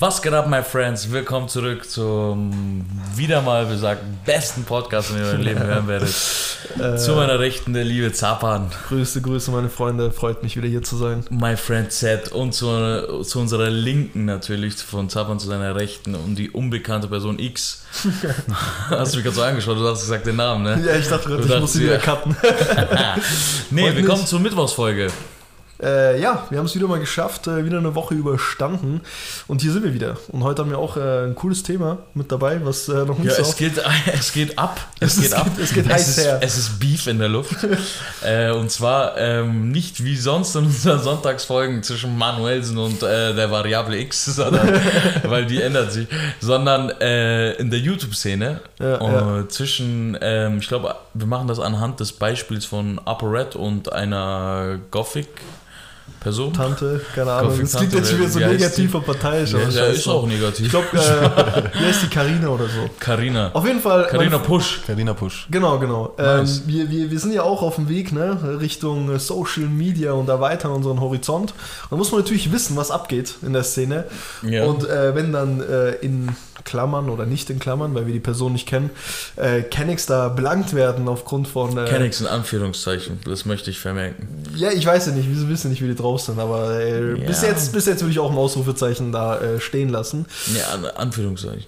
[0.00, 1.12] Was geht ab, my friends?
[1.12, 6.12] Willkommen zurück zum wieder mal besagten besten Podcast, den ihr in eurem Leben hören werdet.
[6.98, 10.10] zu meiner Rechten der liebe Zapan, Grüße, Grüße, meine Freunde.
[10.10, 11.24] Freut mich wieder hier zu sein.
[11.30, 16.34] my friend Z und zu, zu unserer Linken natürlich, von Zapan zu seiner Rechten und
[16.34, 17.84] die unbekannte Person X.
[18.90, 20.82] Hast du mich gerade so angeschaut, du hast gesagt den Namen, ne?
[20.84, 22.36] Ja, ich dachte gerade, Du ich muss sie dachtest, wieder cutten.
[23.70, 24.28] nee, willkommen nicht.
[24.28, 25.06] zur Mittwochsfolge.
[25.82, 29.00] Äh, ja, wir haben es wieder mal geschafft, äh, wieder eine Woche überstanden.
[29.48, 30.16] Und hier sind wir wieder.
[30.28, 33.36] Und heute haben wir auch äh, ein cooles Thema mit dabei, was äh, noch nicht
[33.36, 34.80] Ja, so es geht, es geht ab.
[35.00, 35.46] Es, Es geht ab.
[35.60, 36.38] es geht heiß es ist, her.
[36.40, 37.56] Es ist Beef in der Luft.
[38.24, 43.50] äh, und zwar ähm, nicht wie sonst in unseren Sonntagsfolgen zwischen Manuelsen und äh, der
[43.50, 44.80] Variable X, sondern,
[45.24, 46.08] weil die ändert sich,
[46.40, 52.12] sondern in der YouTube-Szene Ja, äh, zwischen, ähm, ich glaube, wir machen das anhand des
[52.12, 55.28] Beispiels von ApoRed und einer Gothic.
[56.24, 56.54] Person.
[56.54, 57.60] Tante, keine Ahnung.
[57.60, 59.52] Das klingt jetzt wieder so negativ und parteiisch.
[59.52, 60.64] Ja, aber ja, ist auch negativ.
[60.66, 62.88] Ich glaube, äh, wie heißt die Karina oder so?
[62.98, 63.50] Carina.
[63.52, 64.06] Auf jeden Fall.
[64.06, 64.80] Carina mein- Push.
[64.86, 65.48] Carina Push.
[65.50, 66.14] Genau, genau.
[66.16, 66.60] Nice.
[66.60, 70.12] Ähm, wir, wir, wir sind ja auch auf dem Weg ne, Richtung äh, Social Media
[70.12, 71.52] und erweitern unseren Horizont.
[71.90, 74.04] Da muss man natürlich wissen, was abgeht in der Szene.
[74.42, 74.64] Ja.
[74.64, 78.52] Und äh, wenn dann äh, in Klammern oder nicht in Klammern, weil wir die Person
[78.54, 78.88] nicht kennen,
[79.36, 81.76] äh, Kennex da belangt werden aufgrund von.
[81.76, 84.26] Äh, Kennex in Anführungszeichen, das möchte ich vermerken.
[84.56, 87.26] Ja, ich weiß ja nicht, wir wissen nicht, wie die drauf sind, aber äh, Ja.
[87.26, 90.26] bis, jetzt, bis jetzt würde ich auch ein Ausrufezeichen da äh, stehen lassen.
[90.56, 91.66] Ja, An Anführungszeichen.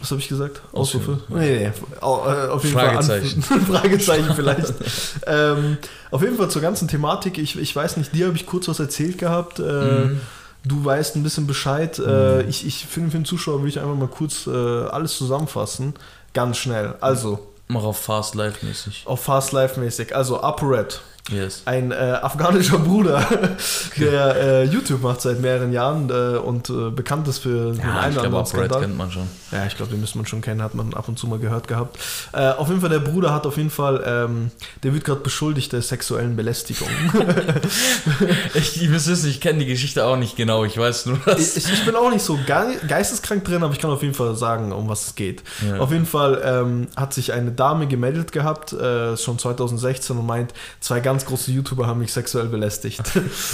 [0.00, 0.60] Was habe ich gesagt?
[0.72, 1.12] Ausrufe.
[1.12, 1.22] Ausrufe?
[1.40, 1.64] Nee, nee.
[1.66, 3.42] Äh, Auf jeden Fragezeichen.
[3.42, 3.60] Fall.
[3.80, 4.72] Fragezeichen vielleicht.
[5.26, 5.76] ähm,
[6.12, 7.36] auf jeden Fall zur ganzen Thematik.
[7.38, 9.58] Ich, ich weiß nicht, dir habe ich kurz was erzählt gehabt.
[9.58, 10.20] Äh, Mhm.
[10.64, 11.98] Du weißt ein bisschen Bescheid.
[12.00, 15.94] Äh, ich, ich finde, für den Zuschauer würde ich einfach mal kurz äh, alles zusammenfassen.
[16.34, 16.94] Ganz schnell.
[17.00, 19.02] Also, Mach auf Fast Life mäßig.
[19.06, 20.14] auf Fast Life mäßig.
[20.16, 21.00] Also, ApoRed.
[21.28, 21.62] Yes.
[21.66, 23.26] Ein äh, afghanischer Bruder,
[23.98, 28.00] der äh, YouTube macht seit mehreren Jahren äh, und äh, bekannt ist für den Ja,
[28.00, 28.80] einen ich oder glaube, anderen Skandal.
[28.80, 29.28] kennt man schon.
[29.52, 31.68] Ja, ich glaube, den müsste man schon kennen, hat man ab und zu mal gehört
[31.68, 31.98] gehabt.
[32.32, 34.50] Äh, auf jeden Fall, der Bruder hat auf jeden Fall, ähm,
[34.82, 36.88] der wird gerade beschuldigt der sexuellen Belästigung.
[38.54, 40.64] Ich, wisst es, ich kenne die Geschichte auch nicht genau.
[40.64, 41.56] Ich weiß nur, dass.
[41.56, 44.34] ich, ich bin auch nicht so ge geisteskrank drin, aber ich kann auf jeden Fall
[44.34, 45.42] sagen, um was es geht.
[45.66, 45.78] Ja.
[45.78, 50.52] Auf jeden Fall ähm, hat sich eine Dame gemeldet gehabt, äh, schon 2016 und meint,
[50.80, 53.00] zwei ganz große YouTuber haben mich sexuell belästigt.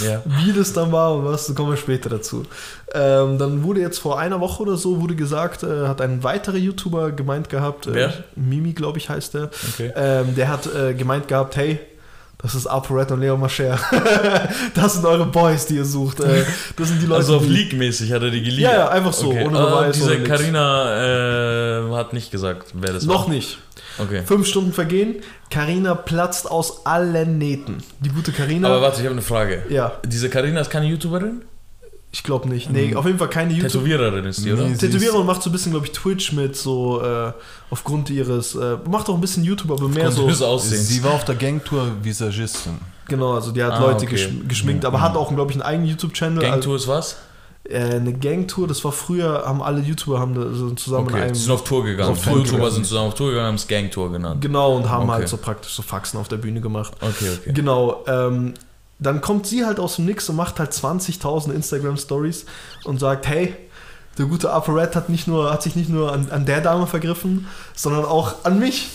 [0.05, 0.21] Ja.
[0.43, 2.43] Wie das dann war und was, kommen wir später dazu.
[2.93, 6.57] Ähm, dann wurde jetzt vor einer Woche oder so wurde gesagt, äh, hat ein weiterer
[6.57, 8.09] YouTuber gemeint gehabt, äh?
[8.35, 9.49] Mimi, glaube ich, heißt der.
[9.73, 9.91] Okay.
[9.95, 11.79] Ähm, der hat äh, gemeint gehabt, hey,
[12.37, 13.79] das ist ApoRed und Leo Mascher.
[14.75, 16.19] das sind eure Boys, die ihr sucht.
[16.19, 16.43] Äh,
[16.77, 17.49] das sind die Leute, Also auf die...
[17.49, 18.73] Leak-mäßig hat er die geleakt.
[18.73, 19.45] Ja, ja, einfach so, Okay.
[19.45, 20.29] ohne Ah, Beweis, Diese ohne nix.
[20.29, 23.33] Carina äh, hat nicht gesagt, wer das Noch war.
[23.33, 23.57] nicht.
[23.97, 24.23] Okay.
[24.25, 25.15] Fünf Stunden vergehen,
[25.49, 27.77] Karina platzt aus allen Nähten.
[28.01, 28.67] Die gute Karina.
[28.67, 29.63] Aber warte, ich habe eine Frage.
[29.69, 31.41] ja, Diese Carina ist keine YouTuberin?
[32.11, 32.69] ich glaube nicht.
[32.71, 33.73] Nee, auf jeden Fall keine YouTube.
[33.73, 34.63] Tätowiererin ist die, oder?
[34.63, 37.33] Nee, sie Tätowierer ist- und macht so ein bisschen, glaube ich, Twitch mit, so äh,
[37.69, 38.55] aufgrund ihres.
[38.55, 40.57] Äh, macht auch ein bisschen YouTube, aber mehr Aufgrund so.
[40.57, 42.77] Sie war auf der Gangtour Visagistin.
[43.09, 44.15] Genau, also die hat Ah, Leute okay.
[44.15, 46.41] geschm geschminkt, aber hat auch, glaube ich, einen eigenen YouTube-Channel.
[46.41, 47.17] Gangtour ist was?
[47.69, 51.33] Äh, eine Gangtour, das war früher, haben alle YouTuber haben so zusammen in Okay, einem.
[51.33, 52.11] die sind auf Tour gegangen.
[52.11, 54.41] Auf Tour YouTuber sind zusammen auf Tour gegangen, haben es Gangtour genannt.
[54.41, 55.13] Genau, und haben Okay.
[55.19, 56.93] halt so praktisch so Faxen auf der Bühne gemacht.
[57.01, 57.53] Okay, okay.
[57.53, 58.53] Genau, ähm,
[58.99, 62.45] dann kommt sie halt aus dem Nix und macht halt 20.000 Instagram-Stories
[62.85, 63.55] und sagt, hey,
[64.17, 67.47] der gute ApoRed hat, nicht nur, hat sich nicht nur an, an der Dame vergriffen,
[67.75, 68.87] sondern auch an mich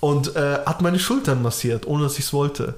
[0.00, 2.74] und äh, hat meine Schultern massiert, ohne dass ich es wollte.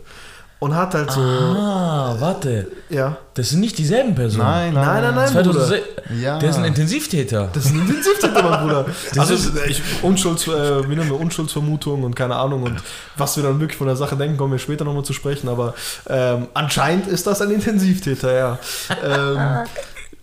[0.60, 2.66] Und hat halt so, Ah, warte.
[2.88, 4.44] ja, Das sind nicht dieselben Personen.
[4.44, 5.82] Nein, nein, nein, nein, 2006.
[6.20, 6.36] Ja.
[6.40, 7.48] Der ist ein Intensivtäter.
[7.52, 8.84] das ist ein Intensivtäter, mein Bruder.
[9.14, 12.82] Das Also, ist- ich, Unschulds, äh, wie nennen wir, Unschuldsvermutung und keine Ahnung und
[13.16, 15.74] was wir dann wirklich von der Sache denken, kommen wir später nochmal zu sprechen, aber
[16.08, 18.58] ähm, anscheinend ist das ein Intensivtäter, ja.
[19.04, 19.66] ähm,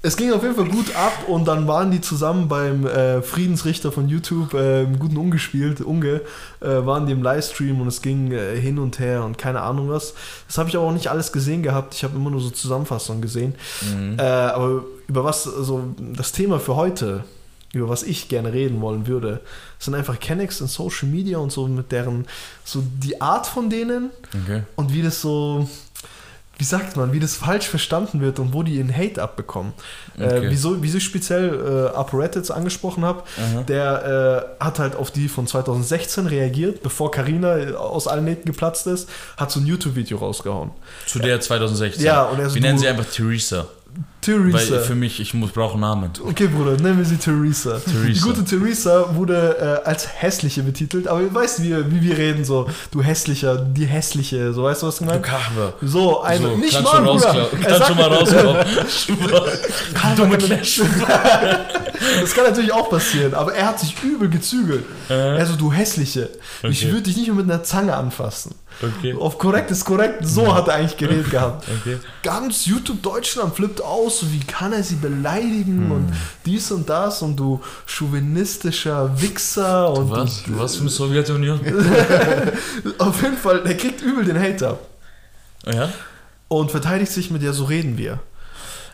[0.06, 3.92] es ging auf jeden Fall gut ab und dann waren die zusammen beim äh, Friedensrichter
[3.92, 6.22] von YouTube, äh, im guten Ungespielt, Unge,
[6.62, 9.90] äh, waren die im Livestream und es ging äh, hin und her und keine Ahnung
[9.90, 10.14] was.
[10.48, 13.22] Das habe ich aber auch nicht alles gesehen gehabt, ich habe immer nur so Zusammenfassungen
[13.22, 13.56] gesehen.
[13.82, 14.20] Mhm.
[14.20, 17.24] Äh, aber über was, also das Thema für heute,
[17.74, 19.42] über was ich gerne reden wollen würde,
[19.80, 22.28] sind einfach Kennex in Social Media und so mit deren,
[22.64, 24.12] so die Art von denen
[24.44, 24.62] Okay.
[24.76, 25.68] und wie das so,
[26.58, 29.74] wie sagt man, wie das falsch verstanden wird und wo die ihren Hate abbekommen.
[30.16, 30.48] Okay.
[30.48, 33.24] Äh, wieso, wieso ich speziell äh, ApoRed jetzt angesprochen habe,
[33.68, 38.88] der äh, hat halt auf die von 2016 reagiert, bevor Karina aus allen Nähten geplatzt
[38.88, 40.72] ist, hat so ein YouTube-Video rausgehauen.
[41.06, 42.04] Zu der 2016.
[42.04, 43.68] Ja, und er so, Wir nennen sie einfach Theresa.
[44.28, 44.80] Weil Theresa.
[44.80, 46.12] für mich, ich muss brauche einen Namen.
[46.24, 47.80] Okay, Bruder, nennen wir sie Theresa.
[47.86, 48.26] Die Theresa.
[48.26, 52.68] gute Theresa wurde äh, als hässliche betitelt, aber weißt du, wie, wie wir reden, so,
[52.92, 55.20] du hässlicher, die hässliche, so, weißt du, was ich Du?
[55.22, 55.74] Kachwe.
[55.82, 57.48] So, eine, So, nicht mal, schon Bruder.
[57.64, 58.56] Er sagt- schon mal rauskommen.
[60.16, 60.38] Dumme
[62.22, 64.84] Das kann natürlich auch passieren, aber er hat sich übel gezügelt.
[65.10, 66.30] Also, du hässliche,
[66.64, 66.92] ich Okay.
[66.92, 68.54] würde dich nicht mehr mit einer Zange anfassen.
[68.82, 69.16] Okay.
[69.18, 71.66] Auf korrekt ist korrekt, so hat er eigentlich geredet gehabt.
[71.82, 71.98] Okay.
[72.24, 75.92] Ganz YouTube Deutschland flippt aus, so wie kann er sie beleidigen Hm.
[75.92, 76.14] und
[76.46, 80.44] dies und das und du chauvinistischer Wichser und Was?
[80.48, 81.60] Was für eine Sowjetunion?
[81.64, 84.80] Du, auf jeden Fall, der kriegt übel den Hater
[85.66, 85.90] Ja?
[86.48, 88.20] und verteidigt sich mit ja, so reden wir.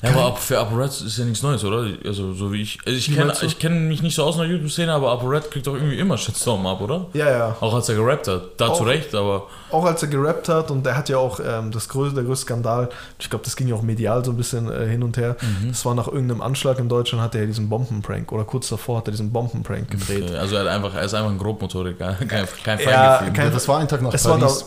[0.04, 1.86] Ja, aber ab- für ApoRed ist ja nichts Neues, oder?
[2.06, 2.80] Also, so wie ich.
[2.88, 5.68] Also ich kenne ich kenn mich nicht so aus in der YouTube-Szene, aber ApoRed kriegt
[5.68, 7.06] doch irgendwie immer Shitstorm ab, oder?
[7.14, 7.56] Ja, ja.
[7.62, 8.42] Auch als er gerappt hat.
[8.58, 8.82] Da zu.
[8.84, 9.48] Recht, aber.
[9.70, 12.46] Auch als er gerappt hat und er hat ja auch ähm, das größte, der größte
[12.46, 12.90] Skandal,
[13.20, 15.36] ich glaube, das ging ja auch medial so ein bisschen äh, hin und her.
[15.40, 15.70] Mhm.
[15.70, 18.98] Das war nach irgendeinem Anschlag in Deutschland, hat er ja diesen Bombenprank oder kurz davor
[18.98, 20.24] hat er diesen Bombenprank gedreht.
[20.30, 23.34] Okay, also er, hat einfach, er ist einfach ein Grobmotoriker, kein, kein Ja, Feingefühl.
[23.36, 24.66] kein- Ja, das war ein Tag nach Es war da, Paris.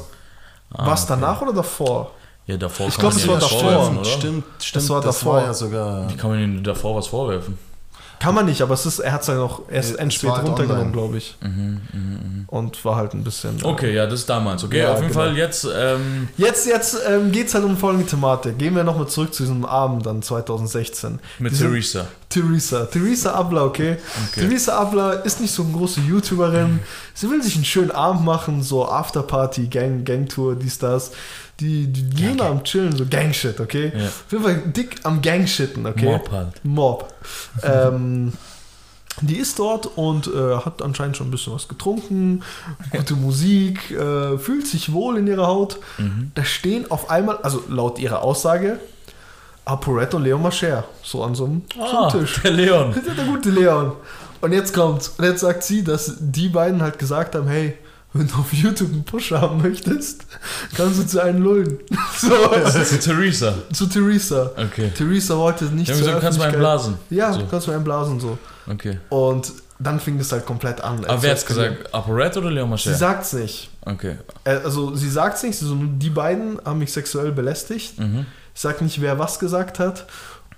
[0.73, 1.13] Ah, was okay.
[1.21, 2.13] danach oder davor?
[2.46, 4.05] Ja, davor Ich kann glaub, man es war davor.
[4.05, 4.88] Stimmt, stimmt.
[4.91, 5.35] war das davor.
[5.37, 6.11] war ja sogar.
[6.11, 7.58] Wie kann man ihm davor was vorwerfen?
[8.20, 10.49] Kann man nicht, aber es ist, er hat es ja noch erst endspät war halt
[10.49, 11.37] runtergenommen, glaube ich.
[12.46, 13.58] Und war halt ein bisschen.
[13.61, 14.62] äh, Okay, ja, das ist damals.
[14.64, 15.20] Okay, Ja, auf jeden genau.
[15.25, 15.67] Fall jetzt.
[15.75, 18.56] Ähm, Jetzt, jetzt ähm, geht es halt um folgende Thematik.
[18.58, 21.19] Gehen wir nochmal zurück zu diesem Abend dann 2016.
[21.38, 22.06] mit Diese- Theresa.
[22.31, 22.87] Theresa.
[22.87, 23.96] Theresa Abla, okay?
[24.31, 24.41] Okay.
[24.49, 26.81] Theresa Abla ist nicht so eine große YouTuberin.
[27.14, 31.12] Sie will sich einen schönen Abend machen, so Afterparty, Gang, Gangtour, dies, das.
[31.61, 33.93] Die, die, sind am Chillen, so Gangshit, okay?
[33.97, 34.06] Ja.
[34.06, 36.05] Auf jeden Fall dick am Gangshitten, okay?
[36.05, 36.65] Mob halt.
[36.65, 37.15] Mob.
[37.62, 38.33] ähm,
[39.21, 42.43] die ist dort und äh, hat anscheinend schon ein bisschen was getrunken,
[42.91, 45.79] gute Musik, äh, fühlt sich wohl in ihrer Haut.
[45.99, 46.33] Mhm.
[46.35, 48.81] Da stehen auf einmal, also laut ihrer Aussage,
[49.65, 52.41] Aporet und Leo Mascher, so an so einem, so Ah, einem Tisch.
[52.43, 52.93] der Leon.
[52.93, 53.93] Ist der gute Leon.
[54.41, 55.11] Und jetzt kommt's.
[55.17, 57.79] Und jetzt sagt sie, dass die beiden halt gesagt haben, hey,
[58.15, 60.25] wenn du auf YouTube einen Push haben möchtest,
[60.77, 61.79] kannst du zu einem lullen.
[62.19, 63.55] So, ist Theresa.
[63.73, 64.51] zu Theresa.
[64.57, 64.91] Okay.
[64.97, 66.95] Theresa wollte nicht haben zur gesagt, kannst du mal einen blasen.
[67.11, 67.41] Ja, So.
[67.41, 68.39] du kannst mal einen blasen so.
[68.71, 68.99] Okay.
[69.11, 71.05] Und dann fing es halt komplett an.
[71.05, 71.93] Aber wer hat's gesagt?
[71.93, 72.95] ApoRed oder Leon Sie Mascher?
[72.95, 73.71] sagt's nicht.
[73.83, 74.17] Okay.
[74.45, 77.99] Äh, Also sie sagt's nicht, so, die beiden haben mich sexuell belästigt.
[77.99, 78.27] Mhm.
[78.55, 80.07] Ich sag nicht, wer was gesagt hat.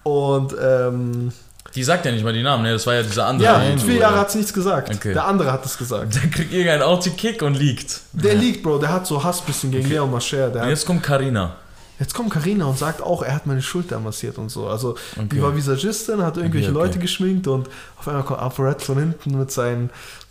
[0.02, 1.32] Und ähm,
[1.76, 2.72] Die sagt ja nicht mal die Namen, ne?
[2.72, 3.48] Das war ja dieser andere.
[3.48, 4.92] ja, der- hat nichts gesagt.
[4.94, 5.12] Okay.
[5.12, 6.14] Der andere hat es gesagt.
[6.14, 8.00] Der kriegt irgendeinen Auto-Kick und liegt.
[8.12, 10.48] Der liegt, Bro, der hat so Hass bisschen gegen Leon Mascher.
[10.50, 11.54] Der jetzt kommt Karina.
[11.98, 14.66] jetzt kommt Karina und sagt auch, er hat meine Schulter massiert und so.
[14.68, 15.28] Also Okay.
[15.32, 16.86] die war Visagistin, hat irgendwelche Okay, okay.
[16.88, 17.68] Leute geschminkt und
[17.98, 19.90] auf einmal kommt Aporet von hinten mit seinen,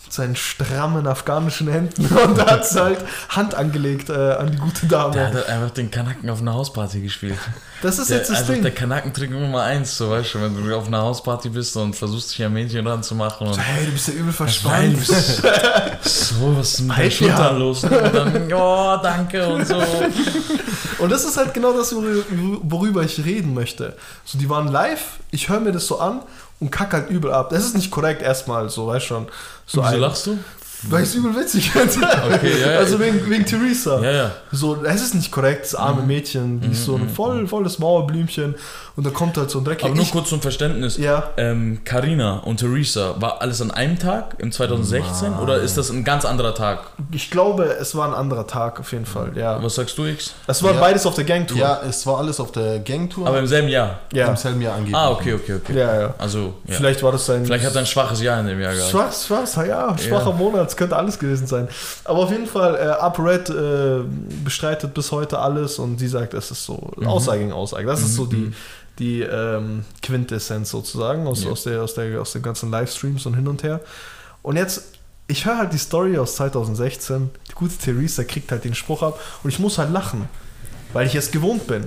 [0.09, 2.99] seinen strammen afghanischen Händen und hat halt
[3.29, 5.25] Hand angelegt äh, an die gute Der Dame.
[5.27, 7.37] hat halt einfach den Kanaken auf einer Hausparty gespielt.
[7.81, 8.61] Das ist Der, jetzt das einfach Ding.
[8.63, 12.31] der Kanakentrick Nummer eins, so weißt du, wenn du auf einer Hausparty bist und versuchst
[12.31, 14.97] dich ein Mädchen ranzumachen und Hey, du bist ja übel verspannt.
[16.01, 17.83] so, was ist mit Halt die Schultern los?
[17.83, 19.81] Und dann, oh, danke und so.
[20.97, 22.23] Und das ist halt genau das, worü-
[22.63, 23.97] worüber ich reden möchte.
[24.23, 26.21] So, die waren live, ich höre mir das so an
[26.59, 27.49] und kack halt übel ab.
[27.49, 29.27] Das ist nicht korrekt erstmal, so, weißt schon.
[29.65, 30.37] So Wieso lachst du?
[30.89, 31.93] Weil ich es übel witzig finde.
[32.35, 32.77] Okay, ja, ja.
[32.79, 34.01] Also wegen, wegen Theresa.
[34.01, 34.31] Ja, ja.
[34.51, 36.07] So, es ist nicht korrekt, das arme Mhm.
[36.07, 38.55] Mädchen, die ist so ein voll, volles Mauerblümchen
[38.95, 39.83] und da kommt halt so ein Dreck.
[39.83, 40.97] Aber nur ich, kurz zum Verständnis.
[40.97, 41.31] Ja.
[41.37, 46.03] Ähm, Carina und Theresa, war alles an einem Tag im 2016 oder ist das ein
[46.03, 46.79] ganz anderer Tag?
[47.11, 49.61] ich glaube, es war ein anderer Tag auf jeden Fall, ja.
[49.63, 50.33] Was sagst du, X?
[50.47, 50.79] Es war Ja.
[50.79, 51.57] beides auf der Gangtour.
[51.57, 53.27] Ja, es war alles auf der Gangtour.
[53.27, 53.99] Aber im selben Jahr.
[54.13, 54.27] ja.
[54.27, 54.95] Im selben Jahr angeblich.
[54.95, 55.77] Ah, okay, okay, okay.
[55.77, 56.13] Ja, ja.
[56.17, 56.75] Also, ja.
[56.75, 57.45] Vielleicht war das sein.
[57.45, 58.91] Vielleicht hat er ein schwaches Jahr in dem Jahr gehabt.
[58.91, 61.67] Schwach, schwach, ja, schwacher Monat, es könnte alles gewesen sein.
[62.03, 64.03] Aber auf jeden Fall, äh, UpRed äh,
[64.44, 67.08] bestreitet bis heute alles und sie sagt, es ist so Mhm.
[67.08, 67.86] Aussage gegen Aussage.
[67.88, 68.51] Das ist so die,
[69.00, 71.51] die ähm, Quintessenz sozusagen aus, Ja.
[71.51, 73.79] aus, der, aus, der, aus den ganzen Livestreams und hin und her.
[74.41, 74.84] Und jetzt,
[75.27, 79.20] ich höre halt die Story aus 2016, die gute Theresa kriegt halt den Spruch ab
[79.44, 80.29] und ich muss halt lachen,
[80.94, 81.86] weil ich es gewohnt bin.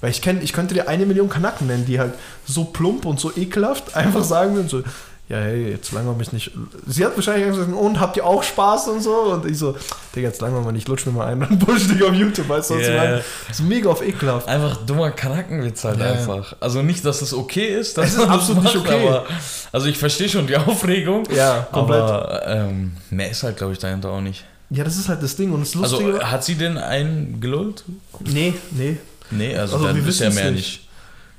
[0.00, 2.14] Weil ich, kenn, ich könnte dir eine Million Kanaken nennen, die halt
[2.44, 4.82] so plump und so ekelhaft einfach sagen würden, so,
[5.28, 6.50] ja, hey, jetzt langweil mich nicht.
[6.86, 9.14] Sie hat wahrscheinlich gesagt, und habt ihr auch Spaß und so?
[9.32, 9.74] Und ich so,
[10.14, 12.70] Digga, jetzt langweil mal nicht, lutsch mir mal ein und push dich auf YouTube, weißt
[12.70, 13.02] du, was ich Yeah.
[13.04, 13.24] meine?
[13.52, 14.46] So mega auf ekelhaft.
[14.48, 16.12] Einfach dummer Kanakenwitz halt ja.
[16.12, 16.54] einfach.
[16.60, 19.06] Also nicht, dass es okay ist, dass Es ist das absolut nicht macht, okay.
[19.08, 19.24] Aber,
[19.72, 21.24] also ich verstehe schon die Aufregung.
[21.34, 22.00] Ja, komplett.
[22.02, 24.44] Aber ähm, mehr ist halt, glaube ich, dahinter auch nicht.
[24.68, 25.52] ja, das ist halt das Ding.
[25.52, 26.30] Und das Also Lustige.
[26.30, 27.84] hat sie denn einen gelullt?
[28.20, 28.98] nee, nee.
[29.30, 30.56] Nee, also, Also, dann wir ist ja mehr nicht.
[30.56, 30.88] nicht.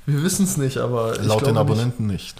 [0.06, 1.12] Wir wissen es nicht, aber.
[1.20, 2.34] ich Laut den Abonnenten nicht.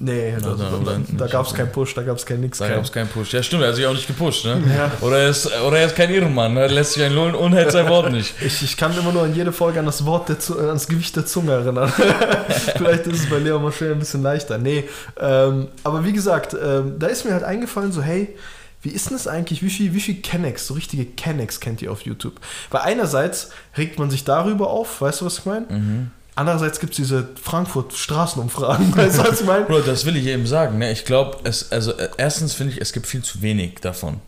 [0.00, 2.58] Nee, Oder- da, oder- da, da gab es keinen Push, da gab es kein nix.
[2.58, 3.32] Da kein- gab es keinen Push.
[3.32, 4.62] Ja, stimmt, er hat sich auch nicht gepusht, ne?
[4.76, 4.92] Ja.
[5.00, 7.72] Oder, er ist, oder er ist kein Ehrenmann, er lässt sich einen lullen und hält
[7.72, 8.32] sein Wort nicht.
[8.40, 11.16] Ich, ich kann immer nur an jede Folge an das Wort der äh, ans Gewicht
[11.16, 11.92] der Zunge erinnern.
[12.76, 14.56] Vielleicht ist es bei Leo Mascher ein bisschen leichter.
[14.58, 14.84] Nee,
[15.20, 18.36] ähm, aber wie gesagt, ähm, da ist mir halt eingefallen, so, hey,
[18.82, 19.62] wie ist denn das eigentlich?
[19.64, 22.34] Wie viel, wie viel Kennex, so richtige Kennex kennt ihr auf YouTube?
[22.70, 25.66] Weil einerseits regt man sich darüber auf, weißt du, was ich meine?
[25.68, 26.10] Mhm.
[26.38, 29.64] Andererseits gibt es diese Frankfurt-Straßenumfragen, weißt du, was ich meine?
[29.64, 30.92] Bro, das will ich eben sagen, ne?
[30.92, 34.20] Ich glaube, es, also äh, erstens finde ich, es gibt viel zu wenig davon.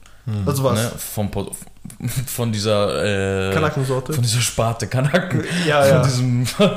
[0.44, 0.74] Also was?
[0.74, 0.92] Ne?
[0.98, 1.30] Vom,
[2.26, 4.12] von dieser äh, Kanackensorte?
[4.12, 5.44] Von dieser Sparte Kanaken.
[5.66, 6.02] Ja, von ja.
[6.02, 6.70] diesem von,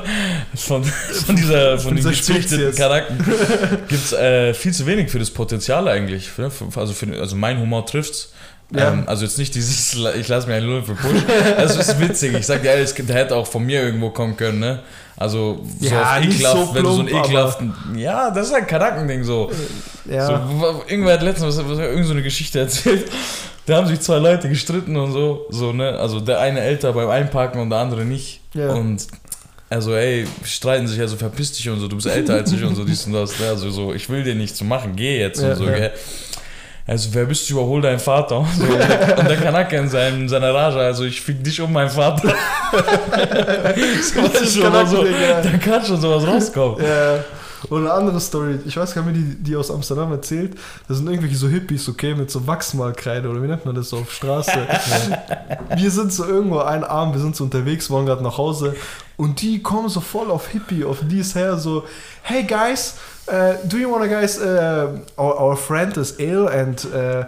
[0.54, 2.74] von dieser von, Von den gezüchteten.
[2.74, 3.18] Kanaken
[3.88, 6.30] gibt es äh, viel zu wenig für das Potenzial eigentlich.
[6.38, 6.50] Ne?
[6.76, 8.32] Also, für, also mein Humor trifft's.
[8.70, 8.92] Ja.
[8.92, 11.22] Ähm, also jetzt nicht dieses, ich lasse mir einen Lullen für Push.
[11.56, 12.34] Das ist witzig.
[12.34, 14.80] Ich sag dir ehrlich, der hätte auch von mir irgendwo kommen können, ne?
[15.16, 17.74] Also so Ja, auf ekelhaft, so wenn du so einen plump, ekelhaften.
[17.96, 19.50] Ja, das ist ein Kanakending so.
[20.06, 20.26] Ja.
[20.26, 23.10] So, irgendwer hat letztens was, was, irgend so eine Geschichte erzählt.
[23.66, 25.98] Da haben sich zwei Leute gestritten und so, so, ne?
[25.98, 28.40] Also der eine älter beim Einparken und der andere nicht.
[28.54, 28.72] Ja.
[28.72, 29.06] Und
[29.70, 32.74] also, ey, streiten sich, also verpiss dich und so, du bist älter als ich und
[32.74, 33.38] so, dies und das.
[33.38, 33.48] Ne?
[33.48, 35.92] Also so, ich will dir nichts zu machen, geh jetzt und so, gell?
[36.86, 38.40] Also, wer bist du, überhol deinen Vater.
[38.40, 38.64] Und, so.
[38.64, 42.28] und der Kanake in, seinem, in seiner Rage, also ich fick dich um meinen Vater.
[44.02, 46.84] so, Das ist schon so, da kann schon sowas rauskommen.
[46.84, 47.24] Ja.
[47.70, 50.54] Oder eine andere Story, ich weiß gar nicht, die, die aus Amsterdam erzählt,
[50.88, 53.98] das sind irgendwelche so Hippies, okay, mit so Wachsmalkreide oder wie nennt man das so
[53.98, 54.52] auf Straße.
[55.76, 58.74] wir sind so irgendwo einen Abend, wir sind so unterwegs, wollen gerade nach Hause
[59.16, 61.84] und die kommen so voll auf Hippie, auf dies her, so,
[62.22, 62.96] hey guys,
[63.28, 67.24] uh, do you wanna guys, uh, our, our friend is ill and uh,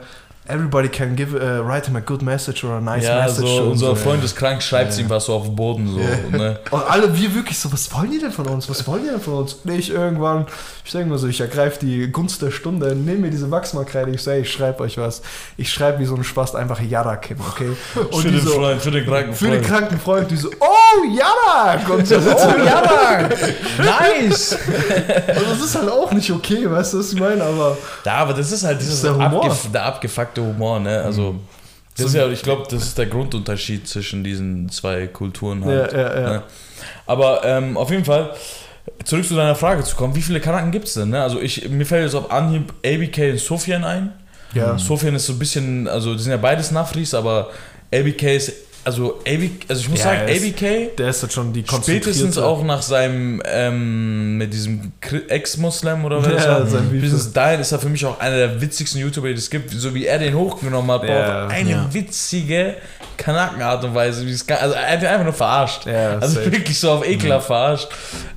[0.49, 3.47] everybody can give, uh, write him a good message or a nice ja, message.
[3.47, 3.95] so, unser so.
[3.97, 5.99] Freund ist krank, schreibt ihm was so auf den Boden, so,
[6.37, 6.59] ne?
[6.71, 8.69] Und alle, wir wirklich so, was wollen die denn von uns?
[8.69, 9.57] Was wollen die denn von uns?
[9.65, 10.47] Nee, ich irgendwann,
[10.85, 14.23] ich denke mal so, ich ergreife die Gunst der Stunde, nehme mir diese Wachsmalkreide, ich
[14.23, 15.23] sage, ich schreibe euch was.
[15.57, 17.71] Ich schreibe wie so ein Spast einfach Yadakim, okay?
[18.11, 19.79] Und für den so, Freund, für den kranken für den Freund.
[19.81, 21.88] kranken Freund, die so, oh, Yadak!
[21.91, 23.31] Und, so, Oh, ja, Mann!
[23.79, 24.53] Nice!
[24.53, 27.43] und das ist halt auch nicht okay, weißt du, was ich meine?
[27.43, 29.45] Aber Ja, aber das ist halt dieses der Humor.
[29.45, 31.02] abgef der abgefuckte Humor, ne?
[31.02, 31.37] Also,
[31.97, 35.93] das ist ja, ich glaube, das ist der Grundunterschied zwischen diesen zwei Kulturen halt.
[35.93, 36.31] Ja, ja, ja.
[36.31, 36.43] Ne?
[37.07, 38.35] Aber ähm, auf jeden Fall,
[39.05, 41.11] zurück zu deiner Frage zu kommen, wie viele Kanaken gibt es denn?
[41.11, 41.23] Ne?
[41.23, 44.12] Also, ich, mir fällt jetzt auf Anhieb ABK und Sofian ein.
[44.52, 47.50] ja, Sofian ist so ein bisschen, also, die sind ja beides Nafris, aber
[47.93, 48.52] ABK ist,
[48.87, 50.97] also, ABK, also ich muss Ja, sagen, ABK.
[50.97, 54.93] der ist jetzt schon die Spätestens auch nach seinem ähm, mit diesem
[55.28, 56.66] Ex-Muslim oder was Ja, das war.
[56.69, 57.00] sein Beef.
[57.02, 59.71] Spätestens dahin ist er für mich auch einer der witzigsten YouTuber, die es gibt.
[59.73, 61.88] So wie er den hochgenommen hat, Ja, eine ja.
[61.93, 62.75] witzige
[63.16, 64.25] Kanakenart und Weise.
[64.26, 65.87] Wie es gar, also er hat ihn einfach nur verarscht.
[65.87, 66.52] Ja, also safe.
[66.52, 67.88] wirklich so auf Ekler verarscht.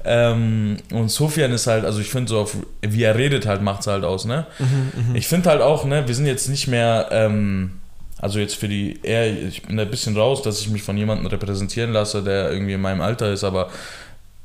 [0.04, 3.82] Ähm, und Sofian ist halt, also ich finde so auf, wie er redet halt, macht
[3.82, 4.48] es halt aus, ne?
[4.58, 7.79] Mhm, Ich finde halt auch, ne, wir sind jetzt nicht mehr, ähm,
[8.20, 10.98] also jetzt für die, eher, ich bin da ein bisschen raus, dass ich mich von
[10.98, 13.70] jemandem repräsentieren lasse, der irgendwie in meinem Alter ist, aber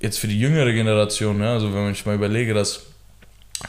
[0.00, 2.82] jetzt für die jüngere Generation, ne, also wenn ich mal überlege, dass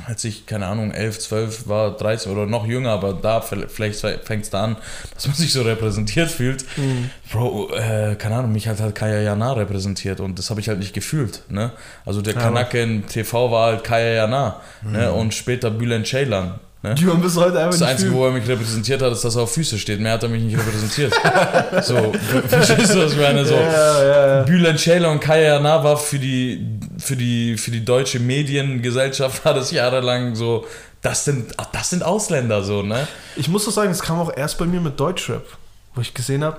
[0.08, 4.44] als ich, keine Ahnung, 11, 12 war, 13 oder noch jünger, aber da vielleicht fängt
[4.44, 4.78] es da an,
[5.14, 6.66] dass man sich so repräsentiert fühlt.
[6.76, 7.10] Mhm.
[7.32, 10.80] Bro, äh, keine Ahnung, mich hat halt Kaya Jana repräsentiert und das habe ich halt
[10.80, 11.44] nicht gefühlt.
[11.50, 11.72] Ne?
[12.06, 15.14] Also der Ja, Kanake in TV war halt Kaya Jana ne?
[15.14, 16.60] und später Bülent Ceylan.
[16.89, 16.96] Ne?
[16.96, 18.22] die man bis heute einfach Das nicht Einzige, fühlt.
[18.22, 20.00] wo er mich repräsentiert hat, ist, dass er auf Füße steht.
[20.00, 21.13] Mehr hat er mich nicht repräsentiert.
[21.84, 22.13] so,
[22.48, 23.46] verstehst du, was ich meine?
[23.46, 24.44] So, Ja, ja, ja.
[24.44, 26.65] Bülent Ceylan und Kaya war für die,
[26.98, 30.65] für, die, für die deutsche Mediengesellschaft war das jahrelang so,
[31.01, 33.08] das sind, das sind Ausländer so, ne?
[33.36, 35.44] Ich muss doch sagen, es kam auch erst bei mir mit Deutschrap,
[35.94, 36.58] wo ich gesehen habe,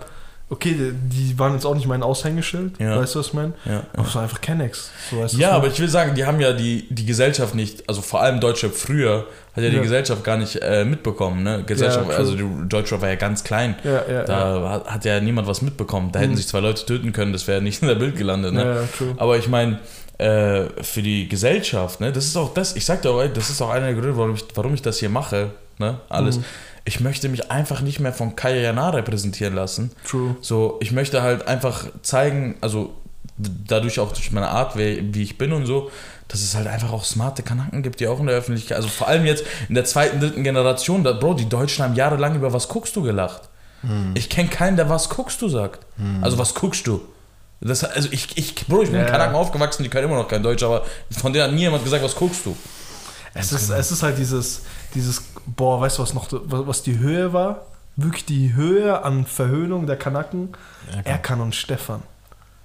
[0.48, 2.98] okay, die, waren jetzt auch nicht mein Aushängeschild, Ja.
[3.00, 3.52] weißt du, was ich meine?
[3.64, 3.82] Ja.
[3.94, 4.90] Aber es war einfach Kennex.
[5.10, 7.88] So, weißt du, Ja, aber ich will sagen, die haben ja die, die Gesellschaft nicht,
[7.88, 9.26] also vor allem Deutschrap früher,
[9.56, 9.82] hat ja die Ja.
[9.82, 11.42] Gesellschaft gar nicht äh, mitbekommen.
[11.42, 11.64] Ne?
[11.66, 13.74] Gesellschaft, Ja, also die Deutschrap war ja ganz klein.
[13.82, 16.12] Ja, ja, Da hat, hat ja niemand was mitbekommen.
[16.12, 16.36] Da hätten Mhm.
[16.36, 18.54] sich zwei Leute töten können, das wäre nicht in der Bild gelandet.
[18.54, 18.58] ja.
[18.64, 18.64] Ne?
[18.74, 19.14] ja, ja, true.
[19.16, 19.80] Aber ich meine,
[20.18, 23.60] äh, für die Gesellschaft, ne, das ist auch das, ich sag dir auch, das ist
[23.60, 26.38] auch einer der Gründe, warum ich, warum ich das hier mache, ne, alles.
[26.38, 26.44] Mhm.
[26.86, 29.90] Ich möchte mich einfach nicht mehr von Kaya Jana repräsentieren lassen.
[30.08, 30.36] True.
[30.40, 32.94] So, ich möchte halt einfach zeigen, also
[33.38, 35.90] dadurch auch durch meine Art, wie, ich bin und so,
[36.28, 39.08] dass es halt einfach auch smarte Kanaken gibt, die auch in der Öffentlichkeit, also vor
[39.08, 42.68] allem jetzt in der zweiten, dritten Generation, da, Bro, die Deutschen haben jahrelang über was
[42.68, 43.42] guckst du gelacht.
[44.14, 45.86] Ich kenne keinen, der was guckst du sagt.
[46.22, 47.02] Also was guckst du?
[47.60, 49.10] Das, also ich, ich, Bro, ich bin in Ja.
[49.10, 52.02] Kanaken aufgewachsen, die können immer noch kein Deutsch, aber von denen hat nie jemand gesagt,
[52.02, 52.56] was guckst du?
[53.38, 54.62] Es ist, es ist halt dieses,
[54.94, 57.62] dieses, boah, weißt du, was noch, was die Höhe war?
[57.96, 60.50] Wirklich die Höhe an Verhöhnung der Kanaken?
[61.04, 62.02] Erkan und Stefan.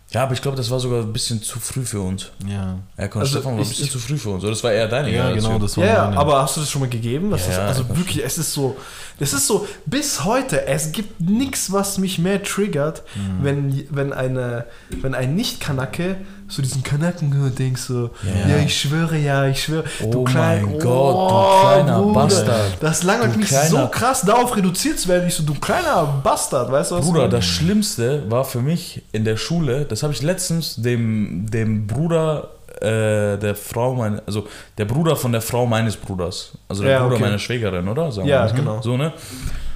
[0.10, 2.32] Ja, aber ich glaube, das war sogar ein bisschen zu früh für uns.
[2.46, 2.80] Ja.
[2.98, 4.44] Erkon Also Stefan war ein bisschen ich- zu früh für uns.
[4.44, 5.52] Oder das war eher deine Ja, Generation.
[5.54, 6.18] genau, das war Ja, ja, meine.
[6.18, 7.32] aber hast du das schon mal gegeben?
[7.32, 8.76] Das Ja, ist, ja, also ich weiß wirklich, es ist so,
[9.22, 13.44] es ist so, bis heute, es gibt nichts, was mich mehr triggert, Mhm.
[13.44, 14.66] wenn, wenn, eine,
[15.02, 18.50] wenn ein Nicht-Kanake so diesen Kanaken denkst so, Ja.
[18.58, 18.64] ja.
[18.64, 19.86] ich schwöre, ja, ich schwöre.
[20.04, 22.78] Oh mein Gott, du kleiner Bastard.
[22.82, 26.70] Das langweilt Du mich so krass, darauf reduziert zu werden, ich so, du kleiner Bastard,
[26.72, 27.06] weißt du was?
[27.06, 31.88] Bruder, das Schlimmste war für mich in der Schule, das habe ich letztens dem, dem
[31.88, 32.50] Bruder
[32.82, 34.48] äh, der Frau, mein, also
[34.78, 37.24] der Bruder von der Frau meines Bruders, also der Ja, Bruder okay.
[37.24, 38.12] meiner Schwägerin, oder?
[38.12, 38.54] Sagen Ja, mal.
[38.54, 38.82] genau.
[38.82, 39.14] So, ne?